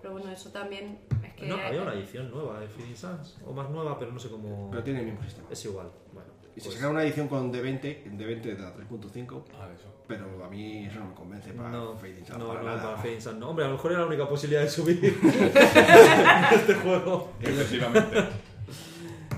[0.00, 1.46] Pero bueno, eso también es que...
[1.46, 4.70] No, había una edición nueva de Feeding Suns, o más nueva, pero no sé cómo...
[4.70, 5.46] Pero tiene el mismo sistema.
[5.50, 6.30] Es igual, bueno.
[6.56, 9.92] Y se pues, sacaron una edición con D20, en D20 de la 3.5, Ah, eso.
[10.10, 12.82] Pero a mí eso no me convence para no, Fading Suns, no, para no, nada.
[12.82, 13.50] para Feeding Suns no.
[13.50, 14.98] Hombre, a lo mejor era la única posibilidad de subir
[16.52, 17.32] este juego.
[17.40, 18.24] Efectivamente.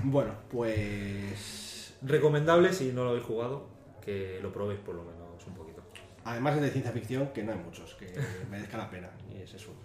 [0.03, 3.67] Bueno, pues Recomendable si no lo habéis jugado,
[4.03, 5.83] que lo probéis por lo menos un poquito.
[6.25, 8.11] además es de ciencia ficción, que no hay muchos que
[8.49, 9.77] merezcan la pena, y es uno.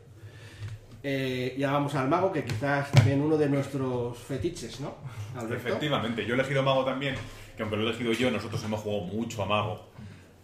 [1.03, 4.95] Eh, y ahora vamos al mago, que quizás también uno de nuestros fetiches, ¿no?
[5.37, 5.69] Alberto.
[5.69, 7.15] Efectivamente, yo he elegido Mago también,
[7.57, 9.89] que aunque lo he elegido yo, nosotros hemos jugado mucho a Mago.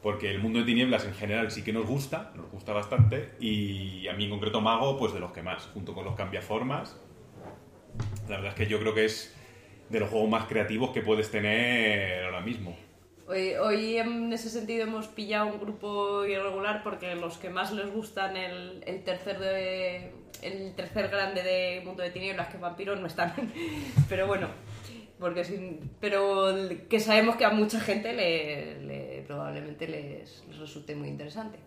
[0.05, 4.07] Porque el mundo de tinieblas en general sí que nos gusta, nos gusta bastante, y
[4.07, 7.01] a mí en concreto Mago, pues de los que más, junto con los cambiaformas.
[8.29, 9.35] La verdad es que yo creo que es
[9.89, 12.77] de los juegos más creativos que puedes tener ahora mismo.
[13.27, 17.91] Hoy, hoy en ese sentido hemos pillado un grupo irregular porque los que más les
[17.91, 23.07] gustan el, el tercer de, el tercer grande de Mundo de Tinieblas que Vampiros no
[23.07, 23.33] están.
[24.11, 24.49] Pero bueno,
[25.25, 26.53] porque sin, pero
[26.91, 31.59] que sabemos que a mucha gente le, le- probablemente les, les resulte muy interesante.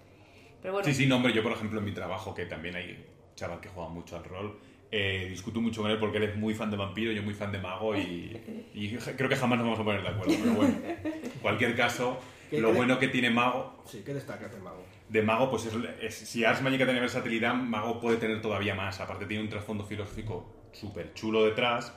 [0.62, 3.03] Pero bueno, Sí, sí, no, hombre, yo por ejemplo en mi trabajo, que también hay
[3.36, 4.60] chaval que juega mucho al rol,
[4.91, 7.51] eh, discuto mucho con él porque él es muy fan de vampiro, yo muy fan
[7.51, 10.76] de mago y, y creo que jamás nos vamos a poner de acuerdo, pero bueno,
[10.86, 12.20] en cualquier caso,
[12.51, 14.86] ¿Qué lo bueno que tiene mago Sí, ¿qué destaca el mago?
[15.10, 18.99] de mago, pues es, es- si Ars Magica tiene versatilidad, mago puede tener todavía más.
[18.99, 21.91] Aparte tiene un trasfondo filosófico súper chulo detrás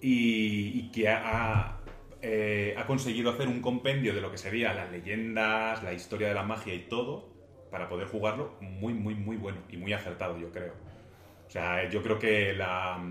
[0.00, 1.80] y, que ha,
[2.22, 6.34] eh, ha conseguido hacer un compendio de lo que sería las leyendas, la historia de
[6.34, 7.36] la magia y todo
[7.70, 10.74] para poder jugarlo muy, muy, muy bueno y muy acertado, yo creo.
[11.48, 13.02] O sea, yo creo que la-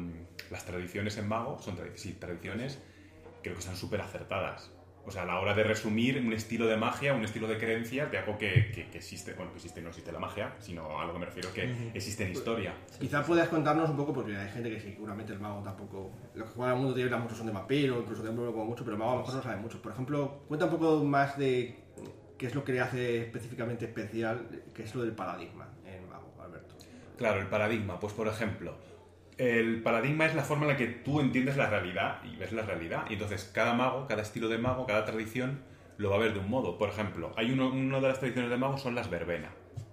[0.51, 2.83] las tradiciones en mago son tradiciones,
[3.41, 4.74] creo que están súper acertadas.
[5.07, 8.09] O sea, a la hora de resumir un estilo de magia, un estilo de creencias
[8.11, 11.05] de algo que, que- que existe, bueno, que existe, no existe la magia, sino a
[11.05, 11.61] lo que me refiero que
[11.93, 12.73] existe en historia.
[12.99, 16.11] Quizá puedas contarnos un poco, porque hay gente que seguramente el mago tampoco.
[16.33, 18.83] Los que juegan al mundo tiene muchos son de vampiro, incluso de hombre como mucho,
[18.83, 19.81] pero el mago a lo mejor no sabe mucho.
[19.81, 21.75] Por ejemplo, cuenta un poco más de
[22.39, 26.33] qué es lo que le hace específicamente especial, qué es lo del paradigma en mago,
[26.43, 26.75] Alberto.
[27.17, 28.75] Claro, el paradigma, pues por ejemplo,
[29.37, 32.61] el paradigma es la forma en la que tú entiendes la realidad y ves la
[32.63, 33.05] realidad.
[33.09, 35.61] Y entonces cada mago, cada estilo de mago, cada tradición
[35.97, 36.77] lo va a ver de un modo.
[36.77, 39.51] Por ejemplo, hay uno, una de las tradiciones de mago son las verbena,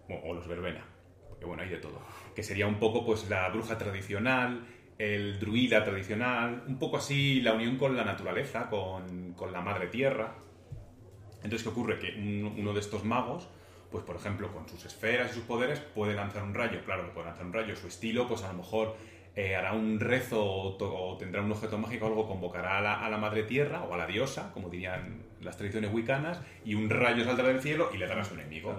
[0.09, 0.85] o, los verbena,
[1.29, 2.01] porque bueno, hay de todo.
[2.35, 4.65] Que sería un poco pues la bruja tradicional,
[4.99, 9.89] el druida tradicional, un poco así la unión con la naturaleza, con, con la madre
[9.89, 10.35] tierra.
[11.37, 11.99] Entonces, ¿qué ocurre?
[11.99, 13.49] Que un- uno de estos magos,
[13.91, 16.85] pues por ejemplo, con sus esferas y sus poderes, puede lanzar un rayo.
[16.85, 17.75] Claro que puede lanzar un rayo.
[17.75, 18.97] Su estilo, pues a lo mejor
[19.35, 23.45] eh, hará un rezo o, tendrá un objeto mágico o algo, convocará a la, madre
[23.45, 27.63] tierra o a la diosa, como dirían las tradiciones wiccanas, y un rayo saldrá del
[27.63, 28.75] cielo y le dará a su enemigo.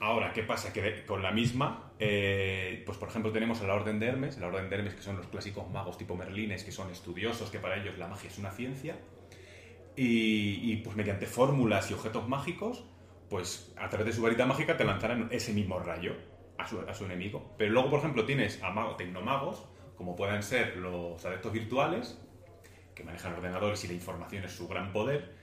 [0.00, 0.72] Ahora, ¿qué pasa?
[0.72, 4.48] Que con la misma, eh, pues por ejemplo tenemos a la Orden de Hermes, la
[4.48, 7.76] Orden de Hermes que son los clásicos magos tipo Merlines, que son estudiosos, que para
[7.76, 8.96] ellos la magia es una ciencia,
[9.96, 12.84] y, y, pues mediante fórmulas y objetos mágicos,
[13.28, 16.14] pues a través de su varita mágica te lanzarán ese mismo rayo
[16.58, 17.54] a su, a su enemigo.
[17.56, 19.64] Pero luego, por ejemplo, tienes a mago- tecnomagos,
[19.96, 22.18] como pueden ser los adeptos virtuales,
[22.94, 25.34] que manejan ordenadores y la información es su gran poder,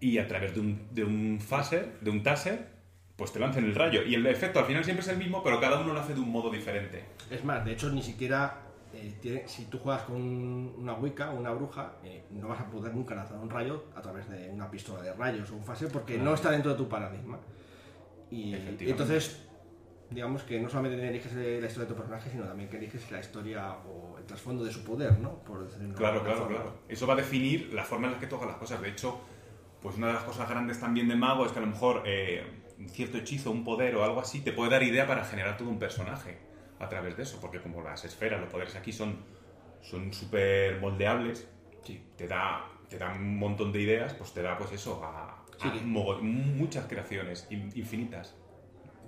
[0.00, 2.68] y a través de un, de un phaser, de un taser,
[3.16, 4.02] pues te lanzan el rayo.
[4.02, 6.20] Y el efecto al final siempre es el mismo, pero cada uno lo hace de
[6.20, 7.04] un modo diferente.
[7.30, 8.62] Es más, de hecho, ni siquiera.
[8.92, 12.66] eh, tiene- si tú juegas con una Wicca o una bruja, eh, no vas a
[12.68, 15.86] poder nunca lanzar un rayo a través de una pistola de rayos o un fase
[15.86, 17.38] porque no está dentro de tu paradigma.
[18.32, 18.52] Y
[18.90, 19.46] entonces,
[20.10, 23.20] digamos que no solamente eliges la historia de tu personaje, sino también que eliges la
[23.20, 25.36] historia o el trasfondo de su poder, ¿no?
[25.44, 26.54] Por Claro, claro, forma.
[26.56, 26.78] claro.
[26.88, 28.80] Eso va a definir la forma en la que hagas las cosas.
[28.82, 29.20] De hecho,
[29.80, 32.44] pues una de las cosas grandes también de mago es que a lo mejor eh,
[32.78, 35.68] un cierto hechizo, un poder o algo así te puede dar idea para generar todo
[35.68, 36.38] un personaje
[36.80, 37.38] a través de eso.
[37.40, 39.18] Porque como las esferas, los poderes aquí son
[39.82, 41.48] son súper moldeables,
[41.82, 42.04] Sí.
[42.16, 45.68] te da te da un montón de ideas, pues te da pues eso a, Sí,
[45.68, 48.34] a muchas creaciones in- infinitas.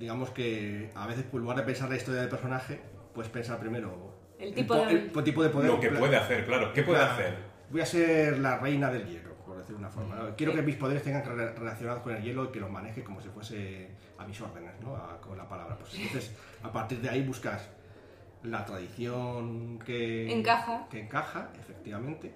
[0.03, 2.81] Digamos que a veces, pues, en lugar de pensar la historia del personaje,
[3.15, 5.71] puedes pensar primero El tipo po- de- el po- tipo de poder.
[5.71, 6.73] Lo que puede hacer, claro.
[6.73, 7.37] ¿Qué puede Claro, hacer?
[7.71, 10.17] Voy a ser la reina del hielo, por decir una forma.
[10.17, 10.35] ¿no?
[10.35, 13.29] Quiero que mis poderes tengan relacionados con el hielo y que los maneje como si
[13.29, 14.97] fuese a mis órdenes, ¿no?
[14.97, 15.79] A- con la palabra.
[15.79, 16.35] Pues entonces,
[16.65, 17.69] a partir de ahí buscas
[18.43, 20.89] la tradición que Encaja.
[20.91, 22.33] que encaja, efectivamente,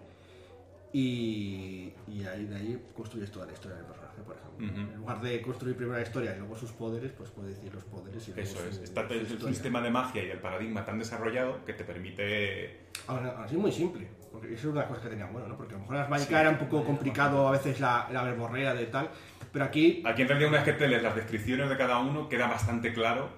[0.93, 3.87] y, y ahí, de ahí construyes toda la historia del
[4.17, 4.83] personaje, por ejemplo.
[4.83, 4.93] Ujú.
[4.93, 7.85] En lugar de construir primero la historia y luego sus poderes, pues puedes decir los
[7.85, 8.79] poderes y luego Eso su- es.
[8.79, 9.49] Está el historia.
[9.49, 14.09] sistema de magia y el paradigma tan desarrollado que te permite aún así muy simple,
[14.33, 15.57] porque eso es una cosa que tenía bueno, ¿no?
[15.57, 18.75] Porque a lo mejor las mágicas era un poco complicado a veces la, la verborrea
[18.75, 19.11] de tal,
[19.53, 22.29] pero aquí Aquí en realidad una vez que te lees las descripciones de cada uno
[22.29, 23.29] queda bastante claro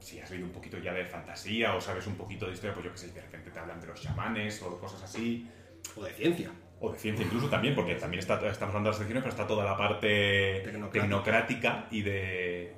[0.00, 2.86] si has leído un poquito ya de fantasía o sabes un poquito de historia, pues
[2.86, 5.50] yo que sé, de repente te hablan de los chamanes o cosas así,
[5.96, 6.50] o de ciencia.
[6.80, 9.46] O de ciencia incluso también, porque también está, estamos hablando de las secciones, pero está
[9.46, 11.00] toda la parte Tecnocrática.
[11.02, 12.74] tecnocrática y de...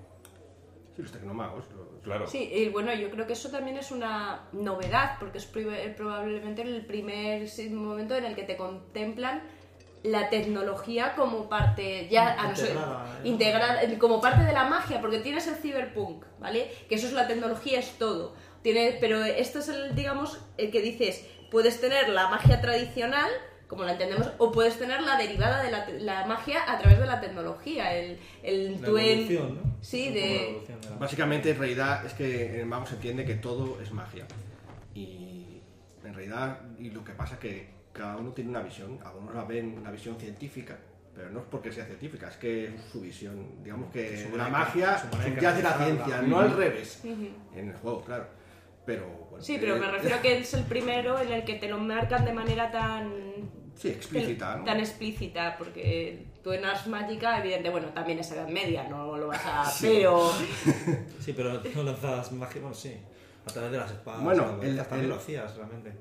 [0.97, 1.65] Sí, los tecnomagos.
[1.77, 2.27] los- Claro.
[2.27, 6.63] Sí, y bueno, yo creo que eso también es una novedad, porque es pri- probablemente
[6.63, 9.43] el primer momento en el que te contemplan
[10.05, 13.29] la tecnología como parte ya a no Integrada, ¿eh?
[13.29, 16.71] integrada, como parte de la magia, porque tienes el cyberpunk, ¿vale?
[16.89, 18.35] Que eso es la tecnología, es todo.
[18.63, 23.29] Tiene, pero esto es el, digamos, el que dices, puedes tener la magia tradicional,
[23.69, 27.07] como la entendemos, o puedes tener la derivada de la, la magia a través de
[27.07, 29.77] la tecnología, el, el La evolución, ¿no?
[29.83, 33.79] Sí, de- la- Básicamente, en realidad, es que en el mago se entiende que todo
[33.83, 34.27] es magia.
[34.95, 35.61] Y
[36.05, 38.99] en realidad, y lo que pasa es que cada uno tiene una visión.
[39.05, 40.77] Algunos la ven una visión científica,
[41.15, 43.63] pero no es porque sea científica, es que es su visión.
[43.63, 47.03] Digamos que Su la magia subyace la ciencia, no al revés.
[47.05, 48.27] En el juego, claro.
[48.87, 51.57] Pero bueno, Sí, pero eh, me refiero a que es el primero en el que
[51.57, 53.13] te lo marcan de manera tan...
[53.79, 54.65] Sí, explícita, ¿no?
[54.65, 59.29] Tan explícita, porque tú en Ars Magica, evidente, bueno, también es Edad Media, no lo
[59.29, 59.65] vas a...
[59.81, 60.31] Pero...
[61.21, 62.97] Sí, pero no lanzas magia, bueno, sí.
[63.47, 64.23] A través de las espadas.
[64.23, 65.93] Bueno, el- también el- lo hacías realmente.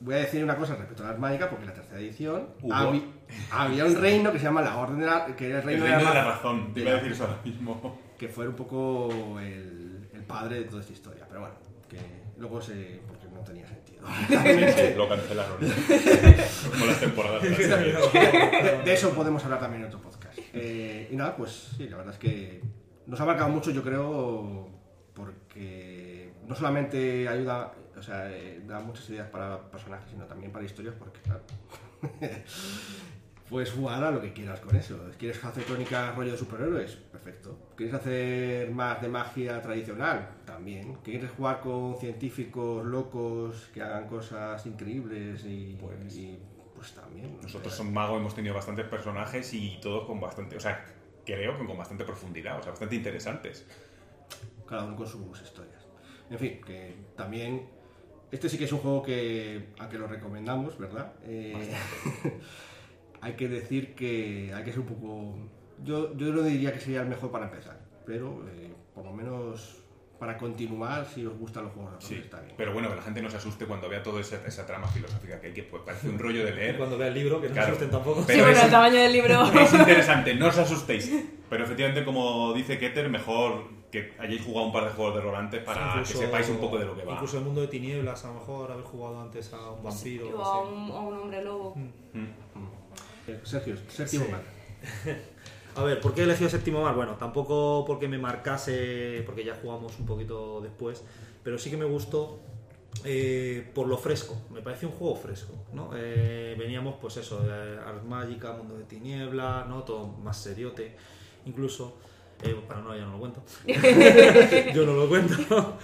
[0.00, 2.72] Voy a decir una cosa respecto a la mágica, porque en la tercera edición Hubo.
[2.74, 3.04] habi-
[3.52, 5.26] había un reino que se llama la Orden de la...
[5.36, 6.98] que era el El reino, reino de la ma- razón, te de iba a la-
[7.00, 7.98] decir eso ahora mismo.
[8.18, 11.24] que fue un poco el, el padre de toda esta historia.
[11.28, 11.54] Pero bueno,
[11.88, 11.98] que
[12.38, 13.00] luego se.
[13.06, 13.79] porque no tenía sentido.
[14.96, 15.56] Lo cancelaron.
[16.70, 17.42] Como las temporadas.
[17.42, 20.38] de eso podemos hablar también en otro podcast.
[20.52, 22.60] Eh, y nada, pues sí, la verdad es que
[23.06, 24.68] nos ha marcado mucho, yo creo,
[25.14, 30.64] porque no solamente ayuda, o sea, eh, da muchas ideas para personajes, sino también para
[30.64, 31.42] historias, porque claro.
[33.50, 34.96] Puedes jugar a lo que quieras con eso.
[35.18, 36.92] ¿Quieres hacer crónicas rollo de superhéroes?
[37.10, 37.58] Perfecto.
[37.76, 40.28] ¿Quieres hacer más de magia tradicional?
[40.46, 40.94] También.
[41.02, 45.44] ¿Quieres jugar con científicos locos que hagan cosas increíbles?
[45.44, 46.38] Y Pues- y,
[46.76, 47.38] pues también.
[47.42, 50.86] Nosotros son magos hemos tenido bastantes personajes y todos con bastante, o sea,
[51.26, 53.66] creo que con bastante profundidad, o sea, bastante interesantes.
[54.68, 55.84] cada uno con sus historias.
[56.30, 57.68] En fin, que también.
[58.30, 61.12] Este sí que es un juego que, a que lo recomendamos, ¿verdad?
[61.24, 61.74] Eh,
[63.20, 65.34] hay que decir que hay que ser un poco.
[65.84, 69.76] Yo, yo no diría que sería el mejor para empezar, pero eh, por lo menos
[70.18, 72.52] para continuar, si os gustan los juegos de Sí, está bien.
[72.54, 75.40] pero bueno, que la gente no se asuste cuando vea toda esa, esa trama filosófica
[75.40, 76.76] que hay, que pues, parece un rollo de leer.
[76.76, 77.68] cuando vea el libro, que no Claro.
[77.68, 78.20] se asusten tampoco.
[78.20, 79.42] Sí, Pero es- el tamaño del libro...
[79.60, 81.10] Es interesante, no os asustéis.
[81.48, 85.34] Pero efectivamente, como dice Keter, mejor que hayáis jugado un par de juegos de rol
[85.36, 87.14] antes para Incluso- que sepáis un poco de lo que va.
[87.14, 90.28] Incluso el mundo de tinieblas, a lo mejor haber jugado antes a un vampiro.
[90.28, 91.74] o o a un, a un hombre lobo.
[91.76, 92.18] Mm.
[92.18, 92.28] Eh,
[93.44, 94.30] Sergio, séptimo Sí.
[94.30, 94.42] mar.
[95.76, 96.96] A ver, ¿por qué he elegido Séptimo Mar?
[96.96, 101.04] Bueno, tampoco porque me marcase, porque ya jugamos un poquito después,
[101.44, 102.40] pero sí que me gustó
[103.04, 104.36] eh, por lo fresco.
[104.50, 105.90] Me pareció un juego fresco, ¿no?
[105.94, 109.84] Eh, veníamos, pues eso, de Ars Magica, Mundo de Tinieblas, ¿no?
[109.84, 110.96] Todo más seriote,
[111.46, 111.96] incluso.
[112.42, 113.42] Eh, para no, ya no lo cuento.
[114.74, 115.78] Yo no lo cuento.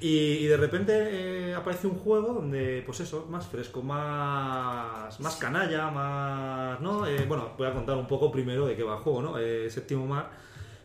[0.00, 5.36] Y, y de repente eh, aparece un juego donde, pues eso, más fresco, más, más
[5.36, 6.80] canalla, más.
[6.80, 7.06] ¿no?
[7.06, 9.38] Eh, bueno, voy a contar un poco primero de qué va el juego, ¿no?
[9.38, 10.30] Eh, Séptimo Mar.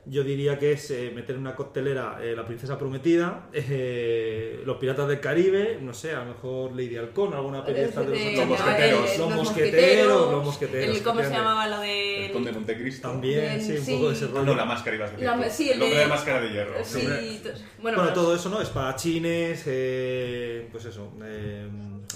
[0.05, 4.77] Yo diría que es eh, meter en una coctelera eh, La Princesa Prometida, eh, Los
[4.77, 7.95] Piratas del Caribe, no sé, a lo mejor Lady Halcón, alguna peli de de De-
[7.95, 8.45] los Los 80.
[8.47, 9.17] mosqueteros.
[9.19, 10.97] Los mosqueteros, los mosqueteros.
[10.97, 12.29] El, ¿Cómo se llamaba lo El de...?
[12.33, 13.09] Conde Montecristo.
[13.09, 13.93] También, sí, un sí.
[13.93, 14.45] poco de ese No, rollo.
[14.45, 15.51] no, la máscara ibas a decir.
[15.51, 16.73] Sí, el el hombre de- máscara de hierro.
[16.83, 18.59] Sí, bueno, Bueno, pero- todo eso, ¿no?
[18.61, 21.67] Espadachines, eh, pues eso, eh,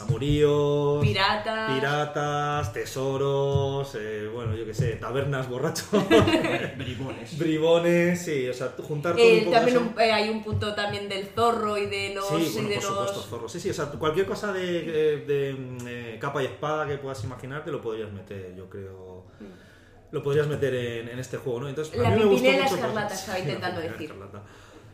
[0.01, 1.71] amoríos, Piratas.
[1.73, 5.87] piratas, tesoros, eh, bueno, yo qué sé, tabernas borrachos,
[6.77, 7.37] Bribones.
[7.37, 10.73] bribones, sí, o sea, juntar todo Eh, un poco también un- eh, hay un punto
[10.75, 12.27] también del zorro y de los...
[12.27, 12.91] Sí, y bueno, de por los...
[12.93, 13.49] supuesto, zorro.
[13.49, 16.97] Sí, sí, o sea, cualquier cosa de, de- de, mm, eh, capa y espada que
[16.97, 19.25] puedas imaginarte lo podrías meter, yo creo.
[20.11, 21.67] Lo podrías meter en, en este juego, ¿no?
[21.69, 24.11] Entonces, La a mí me gustó mucho Escarlata estaba Sí, intentando Pimpinela decir.
[24.11, 24.43] Escarlata.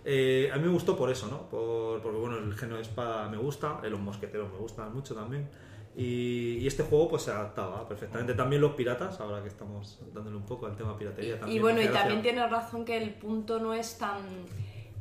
[0.03, 1.47] Eh, a mí me gustó por eso, ¿no?
[1.49, 5.13] Por- porque, bueno, el género de espada me gusta, eh, los mosqueteros me gustan mucho
[5.13, 5.47] también.
[5.95, 8.33] Y, y este juego pues se adaptaba perfectamente.
[8.33, 11.35] También los piratas, ahora que estamos dándole un poco al tema piratería.
[11.35, 14.19] Y También bueno, me y también tienes razón que el punto no es tan...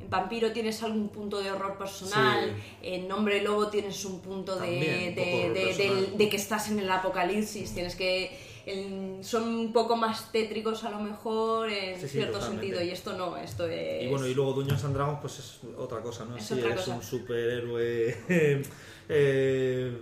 [0.00, 2.62] En Vampiro tienes algún punto de horror personal, Sí.
[2.82, 7.72] en Hombre Lobo tienes un punto de, un de, de que estás en el apocalipsis,
[7.72, 8.36] tienes que...
[8.72, 12.66] el- son un poco más tétricos a lo mejor en Sí, sí, cierto totalmente.
[12.66, 14.04] sentido, y esto no, esto es...
[14.04, 16.36] Y bueno, y luego Dungeons and Dragons pues es otra cosa, ¿no?
[16.36, 16.94] Es sí, otra es cosa.
[16.96, 18.16] un superhéroe
[19.08, 19.92] eh,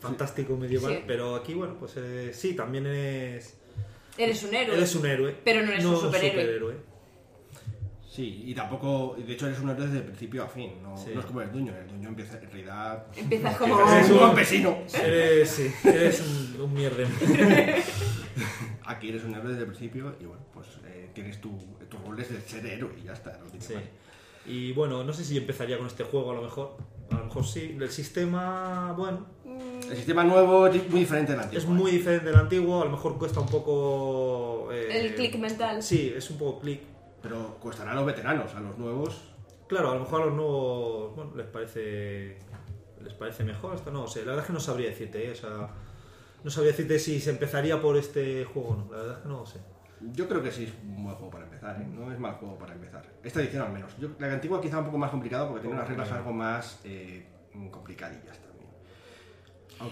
[0.00, 3.54] fantástico medieval, pero aquí, bueno, pues eh, sí, también es...
[4.16, 4.76] Eres un héroe.
[4.76, 5.36] Eres un héroe.
[5.44, 6.74] Pero no eres un superhéroe.
[8.18, 9.14] Sí, y tampoco.
[9.16, 10.72] De hecho, eres un héroe desde principio a fin.
[10.82, 11.10] No, Sí.
[11.14, 11.72] no es como el dueño.
[11.72, 13.06] El dueño empieza en realidad.
[13.16, 13.78] Empiezas como...
[13.92, 14.76] Es un campesino.
[15.00, 16.76] Eres, sí, eres un, un.
[18.86, 21.50] Aquí eres un héroe desde el principio y bueno, pues eh, tienes tu,
[21.88, 23.38] tu rol es de ser héroe y ya está.
[23.38, 23.74] No Sí.
[24.46, 26.76] Y bueno, no sé si empezaría con este juego a lo mejor.
[27.12, 27.76] A lo mejor sí.
[27.80, 29.26] El sistema, bueno,
[29.88, 31.62] El sistema nuevo es muy diferente del antiguo.
[31.62, 32.82] es muy diferente del antiguo.
[32.82, 34.70] A lo mejor cuesta un poco...
[34.72, 35.80] eh, El click mental.
[35.84, 36.80] Sí, es un poco click.
[37.22, 39.34] Pero costará a los veteranos, a los nuevos.
[39.66, 42.38] Claro, a lo mejor a los nuevos bueno, les parece
[43.02, 45.30] les parece mejor esto no sé la verdad es que no sabría decirte ¿eh?
[45.30, 45.70] o sea
[46.44, 48.92] no sabría decirte si se empezaría por este juego o no.
[48.92, 49.58] La verdad es que no lo sé.
[50.12, 51.86] Yo creo que sí es un buen juego para empezar, ¿eh?
[51.86, 53.04] no es mal juego para empezar.
[53.22, 53.96] Esta edición al menos.
[53.98, 57.26] Yo, la antigua quizá un poco más complicado porque tiene unas reglas algo más eh,
[57.70, 58.38] complicadillas.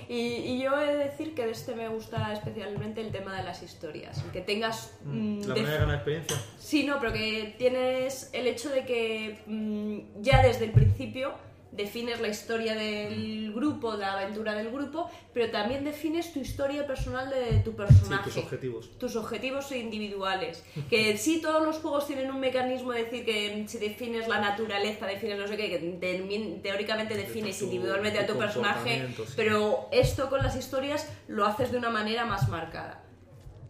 [0.09, 3.45] Y, y yo he de decir que de este me gusta especialmente el tema de
[3.45, 4.23] las historias.
[4.33, 4.99] Que tengas.
[5.05, 6.37] mm, La de- manera de ganar experiencia.
[6.59, 11.33] Sí, no, pero que tienes el hecho de que mm, ya desde el principio
[11.77, 17.29] defines la historia del grupo, la aventura del grupo, pero también defines tu historia personal
[17.31, 18.25] de tu Sí, personaje.
[18.25, 18.99] tus objetivos.
[18.99, 20.65] tus objetivos individuales.
[20.91, 25.07] Que sí, todos los juegos tienen un mecanismo de decir que si defines la naturaleza,
[25.07, 29.25] defines no sé qué, que te- teóricamente defines tu- individualmente a tu personaje, sí.
[29.37, 33.03] pero esto con las historias lo haces de una manera más marcada.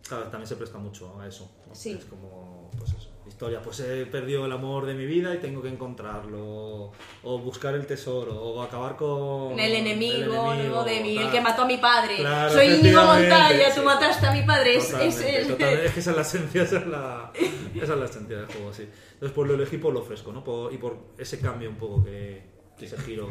[0.09, 1.51] Claro, también se presta mucho a eso.
[1.67, 1.75] ¿no?
[1.75, 1.93] Sí.
[1.99, 2.56] Es como.
[3.37, 6.91] Historia, pues he perdido el amor de mi vida y tengo que encontrarlo.
[7.23, 9.61] O buscar el tesoro, o acabar con.
[9.61, 12.17] El enemigo, el de mí, el que mató a mi padre.
[12.17, 13.79] Claro, Soy Íñigo Montaña, sí.
[13.79, 14.77] tú mataste a mi padre.
[14.77, 15.85] Es, totalmente.
[15.85, 17.31] Es que esa es la esencia, esa es la,
[17.75, 18.89] esa es la esencia del juego, sí.
[19.13, 20.43] Entonces, pues lo elegí por lo fresco, ¿no?
[20.43, 22.43] Por- y por ese cambio un poco que.
[22.81, 23.29] ese giro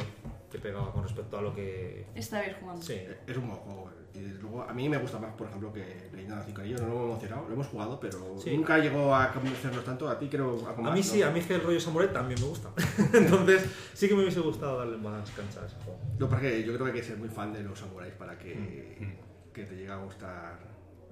[0.51, 2.05] que pegaba con respecto a lo que.
[2.13, 2.79] Está bien jugando.
[2.83, 3.01] Sí.
[3.25, 3.89] Es un buen juego.
[4.15, 6.81] Y luego, a mí me gusta más, por ejemplo, que Leyenda de los Cinco Anillos.
[6.81, 8.55] No lo hemos emocionado, lo hemos jugado, pero Sí.
[8.55, 10.07] nunca llegó a convencernos tanto.
[10.07, 11.05] A ti creo A más, mí ¿no?
[11.05, 12.69] sí, a mí es que el rollo samurai también me gusta.
[13.13, 15.99] Entonces, sí que me hubiese gustado darle más cancha a ese juego.
[16.17, 18.55] No, porque yo creo que hay que ser muy fan de los samuráis para que,
[18.55, 19.51] Mm.
[19.53, 20.57] que te llegue a gustar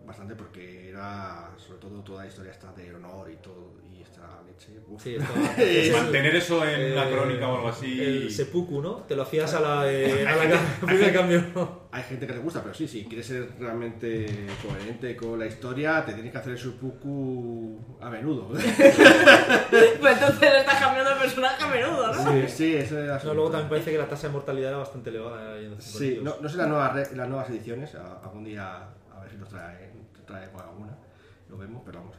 [0.06, 4.42] bastante, porque era sobre todo toda la historia esta de honor y todo, y esta
[4.46, 4.80] leche.
[4.88, 5.02] uf.
[5.02, 5.16] Sí,
[5.58, 8.00] el- Mantener eso en eh, la crónica o algo así.
[8.02, 8.96] El seppuku, ¿no?
[9.08, 11.84] Te lo hacías a la, eh, a la ca- primer cambio.
[11.92, 14.26] Hay gente que le gusta, pero sí, si quieres ser realmente
[14.66, 18.50] coherente con la historia, te tienes que hacer el seppuku a menudo.
[20.00, 22.32] Pues entonces estás cambiando de personaje a menudo, ¿no?
[22.32, 25.10] sí, sí, eso es No, luego también parece que la tasa de mortalidad era bastante
[25.10, 25.54] elevada.
[25.54, 28.76] ahí en Sí, no, no sé las nuevas, re- las nuevas ediciones, a- algún día
[29.16, 29.92] a ver si nos trae,
[30.26, 30.98] trae alguna,
[31.50, 32.18] lo vemos, pero vamos.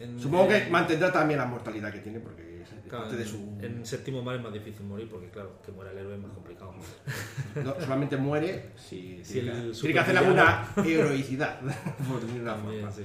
[0.00, 3.28] En- Supongo que en- mantendrá también la mortalidad que tiene porque Claro, parte de en-
[3.28, 3.58] su...
[3.60, 6.32] En séptimo mar es más difícil morir porque, claro, que muera el héroe es más
[6.32, 6.74] complicado.
[7.64, 11.60] No, solamente muere si, Si tiene, el que, tiene que hacer alguna heroicidad,
[12.08, 12.92] por decirlo de una También, forma.
[12.96, 13.02] sí.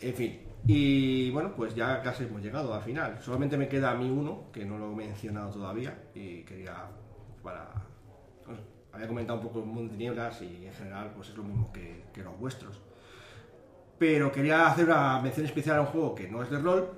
[0.00, 3.18] En fin, y bueno, pues ya casi hemos llegado al final.
[3.22, 6.74] Solamente me queda a mí uno, que no lo he mencionado todavía, y quería
[7.42, 7.72] para...
[8.92, 11.72] había comentado un poco el mundo de nieblas y en general pues es lo mismo
[11.72, 12.80] que, que los vuestros.
[13.98, 16.90] Pero quería hacer una mención especial a un juego que no es de rol,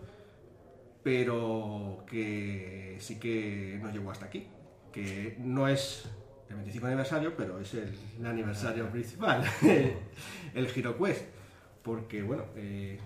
[1.03, 4.49] pero que sí que nos llegó hasta aquí.
[4.93, 6.09] Que no es
[6.49, 9.45] el 25 aniversario, pero es el, el aniversario principal,
[10.55, 11.25] el Hero Quest.
[11.83, 12.99] Porque, bueno, eh,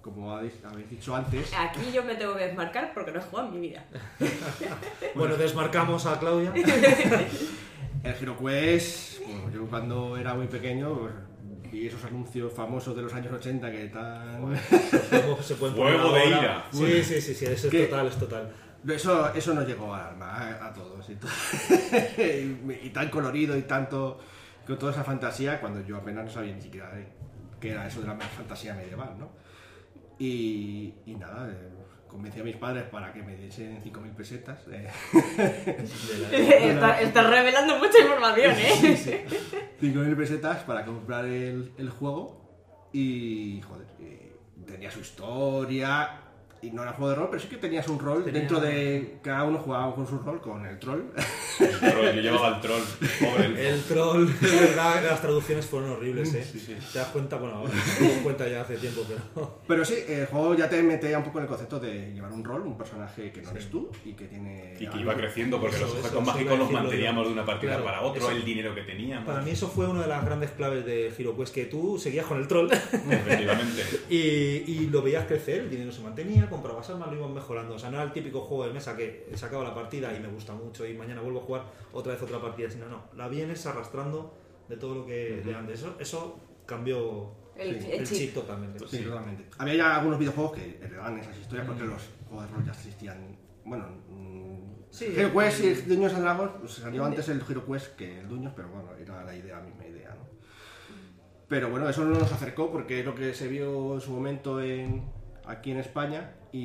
[0.00, 3.48] como habéis, habéis dicho antes, Aquí yo me tengo que desmarcar porque no he jugado
[3.48, 3.84] en mi vida.
[5.14, 6.52] Bueno, desmarcamos a Claudia.
[8.04, 11.10] el Hero Quest, bueno, yo cuando era muy pequeño
[11.70, 14.40] vi esos anuncios famosos de los años 80 que tan...
[14.40, 14.56] ¿Cómo
[15.42, 16.66] se pueden poner Fuego de ira.
[16.70, 17.86] Sí, sí, sí, sí, eso es ¿Qué?
[17.86, 18.52] total, es total.
[18.88, 21.08] Eso, eso nos llegó al alma a, a todos.
[21.10, 21.26] Y, to-
[22.18, 24.18] y- y tan colorido y tanto
[24.66, 26.90] con toda esa fantasía cuando yo apenas no sabía ni siquiera
[27.60, 29.30] qué era eso de la fantasía medieval, ¿no?
[30.18, 31.68] Y, y nada, eh,
[32.08, 34.58] convencí a mis padres para que me diesen 5.000 pesetas.
[34.70, 34.88] eh,
[36.70, 39.26] Estás está revelando mucha información, ¿eh?
[39.80, 44.36] 5.000 pesetas para comprar el, el juego y, joder, eh,
[44.66, 46.22] tenía su historia
[46.62, 49.18] y no era juego de rol, pero sí que tenías un rol Tenía- dentro de...
[49.22, 51.02] Cada uno jugaba con su rol, con el troll.
[51.60, 52.82] El troll, yo llevaba al troll.
[53.20, 56.44] Pobre el- El troll, de verdad, las traducciones fueron horribles, ¿eh?
[56.92, 59.60] Te das cuenta, bueno, ahora me doy cuenta ya hace tiempo, pero...
[59.66, 62.42] Pero sí, el juego ya te metía un poco en el concepto de llevar un
[62.44, 64.74] rol, un personaje que no eres tú y que tiene...
[64.80, 67.28] Y que iba creciendo porque Eso, los objetos eso mágicos los manteníamos yo.
[67.28, 68.30] de una partida Claro, para otro, eso.
[68.30, 69.26] el dinero que teníamos.
[69.26, 72.26] Para mí eso fue una de las grandes claves de Hero Quest, que tú seguías
[72.26, 73.82] con el troll Efectivamente.
[74.10, 77.74] y, y lo veías crecer, el dinero se mantenía, comprabas armas, lo ibas mejorando.
[77.74, 80.20] O sea, no era el típico juego de mesa que se acaba la partida y
[80.20, 83.28] me gusta mucho y mañana vuelvo a jugar otra vez otra partida, sino no, la
[83.28, 84.34] vienes arrastrando
[84.68, 85.80] de todo lo que de antes.
[85.80, 88.18] Eso, eso cambió El, Sí, el el chip.
[88.18, 88.86] chip totalmente.
[88.86, 89.46] Sí, totalmente.
[89.58, 93.36] Había ya algunos videojuegos que heredaban esas historias porque los juegos de rol ya existían.
[93.64, 94.48] Bueno, mm,
[94.90, 98.28] Sí, Hero Quest y Dungeons and Dragons, pues salió antes el Hero Quest que el
[98.28, 100.26] Dungeons, pero bueno, era la idea, la misma idea, ¿no?
[101.46, 104.60] Pero bueno, eso no nos acercó porque es lo que se vio en su momento
[104.60, 105.04] en,
[105.48, 106.60] aquí en España y,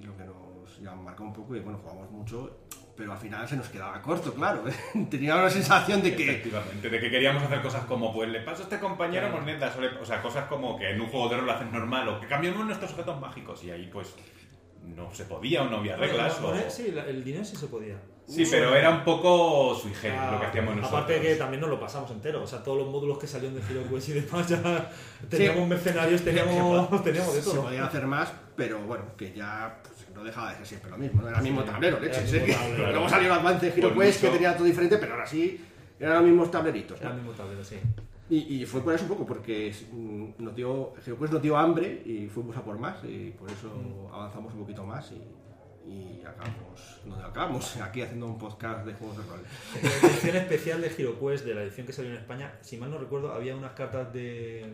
[0.00, 2.66] y lo que nos ya marcó un poco y bueno, jugamos mucho,
[2.96, 4.64] pero al final se nos quedaba corto, claro.
[5.10, 6.24] Teníamos la sensación de que...
[6.30, 9.40] Efectivamente, de que queríamos hacer cosas como, pues le paso a este compañero Claro.
[9.40, 12.20] monedas, o, sea, cosas como que en un juego de rol lo haces normal, o
[12.20, 14.14] que cambiamos nuestros objetos mágicos, y ahí pues
[14.82, 16.40] no se podía o no había reglas.
[16.42, 17.96] Bueno, o- Sí, el dinero sí se podía.
[18.26, 21.00] Sí, pero era un poco sui generis Ah, lo que hacíamos nosotros.
[21.02, 22.42] Aparte que también nos lo pasamos entero.
[22.42, 24.90] O sea, todos los módulos que salieron de Hero Quest y demás ya
[25.28, 27.62] teníamos mercenarios, teníamos, teníamos de Se todo.
[27.64, 31.20] podían hacer más, pero bueno, que ya pues, no dejaba de ser siempre lo mismo.
[31.22, 32.32] No era el mismo tablero, era leches.
[32.32, 32.54] el ¿eh?
[32.54, 32.92] tablero.
[32.92, 35.60] Luego salió el avance de Hero Por Quest que tenía todo diferente, pero ahora sí
[35.98, 37.00] eran los mismos tableritos.
[37.00, 37.06] ¿no?
[37.06, 37.76] Era el mismo tablero, sí.
[38.30, 42.02] Y, y fue por eso un poco, porque mm, nos dio, GeoQuest nos dio hambre
[42.06, 44.14] y fuimos a por más, y por eso Mm.
[44.14, 45.20] avanzamos un poquito más y,
[45.86, 49.40] y acabamos, no acabamos aquí haciendo un podcast de juegos de rol.
[49.80, 52.76] En la edición especial de Hero Quest, de la edición que salió en España, si
[52.76, 54.72] mal no recuerdo, había unas cartas de,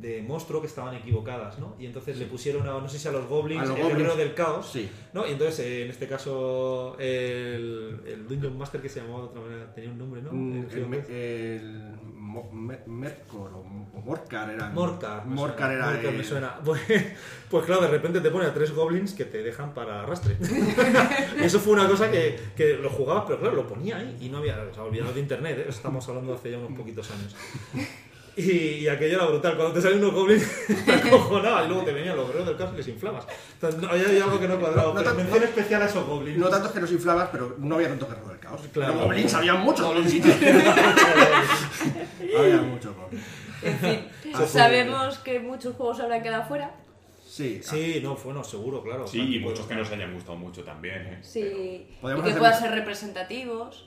[0.00, 1.74] de monstruo que estaban equivocadas, ¿no?
[1.78, 3.98] Y entonces le pusieron a, no sé si a los goblins, A los el goblins.
[3.98, 5.26] guerrero del caos, Sí, ¿no?
[5.26, 9.40] Y entonces, eh, en este caso, el, el Dungeon Master que se llamaba de otra
[9.40, 10.32] manera, tenía un nombre, ¿no?
[10.32, 14.68] Mm, En el, el Mo- Me- Mercor o, o Morcar era.
[14.70, 15.24] Morcar.
[15.26, 15.92] me Morcar suena, era.
[15.92, 16.54] Morcar me suena.
[16.64, 16.80] Pues,
[17.50, 20.36] pues claro, de repente te pone a tres goblins que te dejan para arrastre.
[21.40, 24.28] y eso fue una cosa que, que lo jugabas, pero claro, lo ponía ahí y
[24.28, 25.66] no había, o sea, olvidado de internet, ¿eh?
[25.68, 27.34] estamos hablando hace ya unos poquitos años.
[28.38, 30.46] Y, y aquello era brutal, cuando te salían unos goblins
[30.84, 33.26] te acojonaba y luego te venían los guerreros del caos y les inflamas.
[33.54, 36.06] Entonces, no, había, había algo que no cuadraba, No, no pero mención especial a esos
[36.06, 36.36] goblins.
[36.38, 38.60] No tantos que nos inflabas, pero no había tanto guerrero del caos.
[38.72, 38.92] Claro.
[38.92, 40.14] Pero goblins había muchos goblins.
[42.38, 43.24] había muchos goblins.
[43.62, 46.74] En fin, Ah, sabemos que muchos juegos habrán quedado fuera.
[47.26, 49.06] Sí, Sí, no, bueno, seguro, claro.
[49.06, 51.06] Sí, y muchos que nos hayan gustado mucho también.
[51.06, 51.18] ¿eh?
[51.22, 53.86] Sí, y Podemos que puedan ser representativos.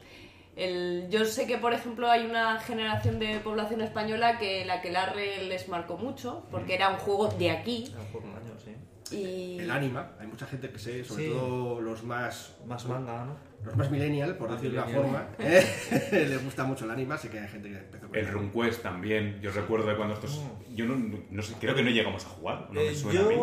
[0.60, 4.92] El, yo sé que, por ejemplo, hay una generación de población española que la que
[4.92, 7.86] Larre les marcó mucho, porque era un juego de aquí.
[7.92, 9.16] Era un juego de años, sí.
[9.16, 11.30] Y el anima, hay mucha gente que sé, sobre Sí.
[11.32, 13.36] todo los más Más manga, ¿no?
[13.66, 15.66] los más millennial, por Más decirlo de una forma, ¿eh?
[16.30, 19.40] les gusta mucho el anima, sé que hay gente que empezó con El RunQuest también.
[19.42, 20.40] Yo recuerdo de cuando estos.
[20.76, 20.96] Yo no,
[21.32, 22.68] no sé, creo que no llegamos a jugar.
[22.72, 23.36] No me Eh, suena a mí.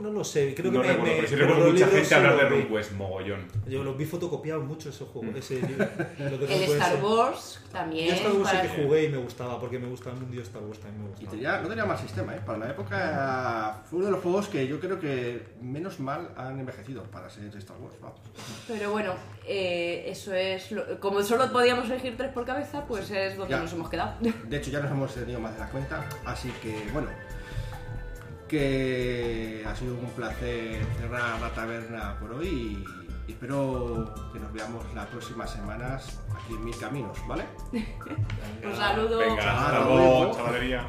[0.00, 2.14] No lo sé, creo que no me, recuerdo, me- pero sí pero recuerdo mucha gente
[2.14, 2.48] hablar de.
[2.48, 3.46] RunQuest mogollón.
[3.68, 5.86] Yo los vi fotocopiados mucho ese juego, ese libro.
[6.16, 6.24] Que
[6.54, 7.02] el Star ser.
[7.04, 8.08] Wars también.
[8.08, 10.42] Yo Star Wars sí que jugué y me gustaba, porque me gustaba el mundo de
[10.42, 11.30] Star Wars también me Y gustaba.
[11.32, 12.40] tenía, no tenía mal sistema, ¿eh?
[12.44, 16.58] Para la época fue uno de los juegos que yo creo que menos mal han
[16.58, 17.94] envejecido para ser de Star Wars.
[18.00, 18.18] vamos.
[18.66, 19.14] Pero bueno,
[19.46, 20.70] eh, eso es.
[20.72, 23.60] lo- como solo podíamos elegir tres por cabeza, pues es donde Ya.
[23.60, 24.14] nos hemos quedado.
[24.20, 27.08] De hecho, ya nos hemos tenido más de la cuenta, así que bueno,
[28.50, 32.84] que ha sido un placer cerrar la taberna por hoy
[33.28, 37.44] y espero que nos veamos las próximas semanas aquí en Mil Caminos, ¿vale?
[37.72, 39.18] Un saludo.
[39.18, 40.84] Venga, Hasta luego, chavalería.